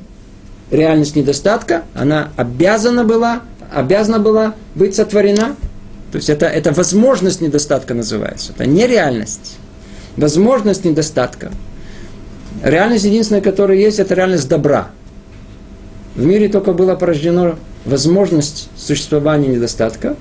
[0.72, 5.56] реальность недостатка, она обязана была, обязана была быть сотворена,
[6.12, 9.58] то есть это, это возможность недостатка называется, это не реальность,
[10.18, 11.52] возможность недостатка.
[12.62, 14.90] Реальность единственная, которая есть, это реальность добра.
[16.16, 20.16] В мире только была порождена возможность существования недостатка.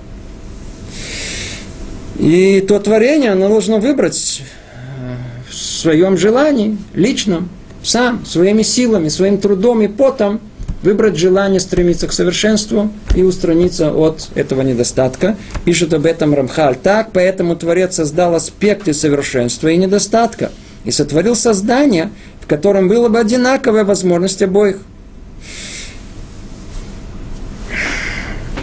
[2.18, 5.14] И то творение, оно должно выбрать э,
[5.50, 7.48] в своем желании, личном,
[7.82, 10.40] сам, своими силами, своим трудом и потом
[10.82, 15.36] выбрать желание стремиться к совершенству и устраниться от этого недостатка.
[15.64, 20.50] Пишет об этом Рамхаль так, поэтому Творец создал аспекты совершенства и недостатка
[20.84, 22.10] и сотворил создание,
[22.40, 24.78] в котором было бы одинаковая возможность обоих.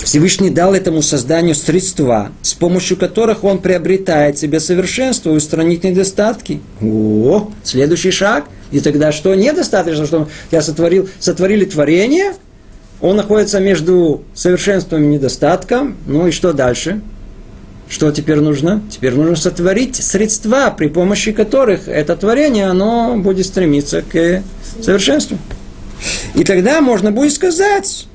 [0.03, 6.61] Всевышний дал этому созданию средства, с помощью которых он приобретает себе совершенство и устранит недостатки.
[6.81, 8.45] О, следующий шаг.
[8.71, 9.35] И тогда что?
[9.35, 12.33] Недостаточно, что я сотворил, сотворили творение,
[13.01, 15.95] он находится между совершенством и недостатком.
[16.05, 17.01] Ну и что дальше?
[17.89, 18.83] Что теперь нужно?
[18.91, 24.43] Теперь нужно сотворить средства, при помощи которых это творение, оно будет стремиться к
[24.79, 25.39] совершенству.
[26.35, 28.07] И тогда можно будет сказать,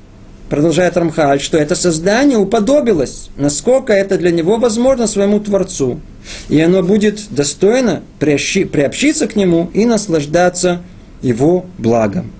[0.49, 5.99] продолжает Рамхаль, что это создание уподобилось, насколько это для него возможно своему Творцу.
[6.47, 10.81] И оно будет достойно приобщиться к нему и наслаждаться
[11.21, 12.31] его благом.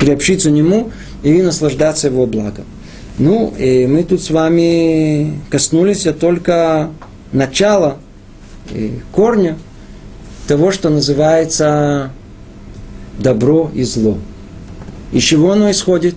[0.00, 0.92] Приобщиться к нему
[1.22, 2.64] и наслаждаться его благом.
[3.18, 6.90] Ну, и мы тут с вами коснулись только
[7.32, 7.96] начала,
[9.12, 9.56] корня
[10.46, 12.10] того, что называется
[13.18, 14.18] добро и зло.
[15.12, 16.16] Из чего оно исходит?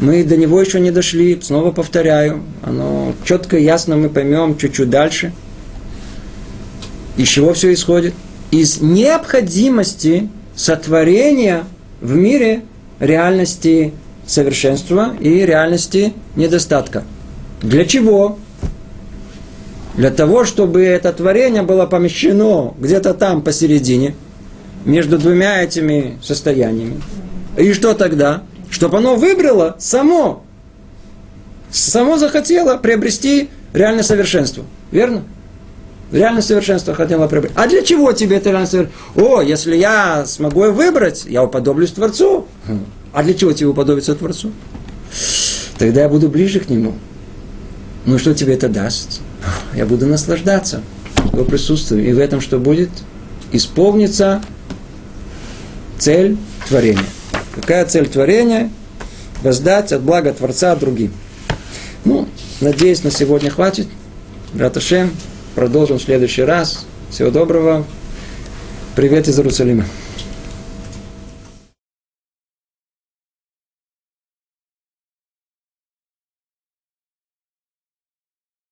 [0.00, 4.90] Мы до него еще не дошли, снова повторяю, оно четко и ясно мы поймем чуть-чуть
[4.90, 5.32] дальше.
[7.16, 8.14] Из чего все исходит?
[8.50, 11.64] Из необходимости сотворения
[12.00, 12.62] в мире
[12.98, 13.92] реальности
[14.26, 17.04] совершенства и реальности недостатка.
[17.60, 18.38] Для чего?
[19.96, 24.14] Для того, чтобы это творение было помещено где-то там посередине,
[24.84, 27.00] между двумя этими состояниями.
[27.56, 28.42] И что тогда?
[28.70, 30.42] Чтобы оно выбрало само,
[31.70, 34.64] само захотело приобрести реальное совершенство.
[34.90, 35.22] Верно?
[36.12, 37.56] Реальное совершенство хотела приобрести.
[37.58, 39.22] А для чего тебе это реальное совершенство?
[39.22, 42.46] О, если я смогу выбрать, я уподоблюсь Творцу.
[43.14, 44.50] А для чего тебе уподобиться Творцу?
[45.78, 46.94] Тогда я буду ближе к Нему.
[48.06, 49.20] Ну что тебе это даст?
[49.74, 50.82] Я буду наслаждаться
[51.32, 52.04] его присутствием.
[52.04, 52.90] И в этом что будет?
[53.52, 54.42] Исполнится
[55.96, 56.36] цель
[56.68, 57.04] творения.
[57.54, 58.70] Какая цель творения?
[59.42, 61.12] Воздать от блага Творца другим.
[62.04, 62.26] Ну,
[62.60, 63.86] надеюсь, на сегодня хватит.
[64.58, 65.12] Раташем.
[65.54, 66.84] Продолжим в следующий раз.
[67.10, 67.84] Всего доброго.
[68.96, 69.84] Привет из Иерусалима.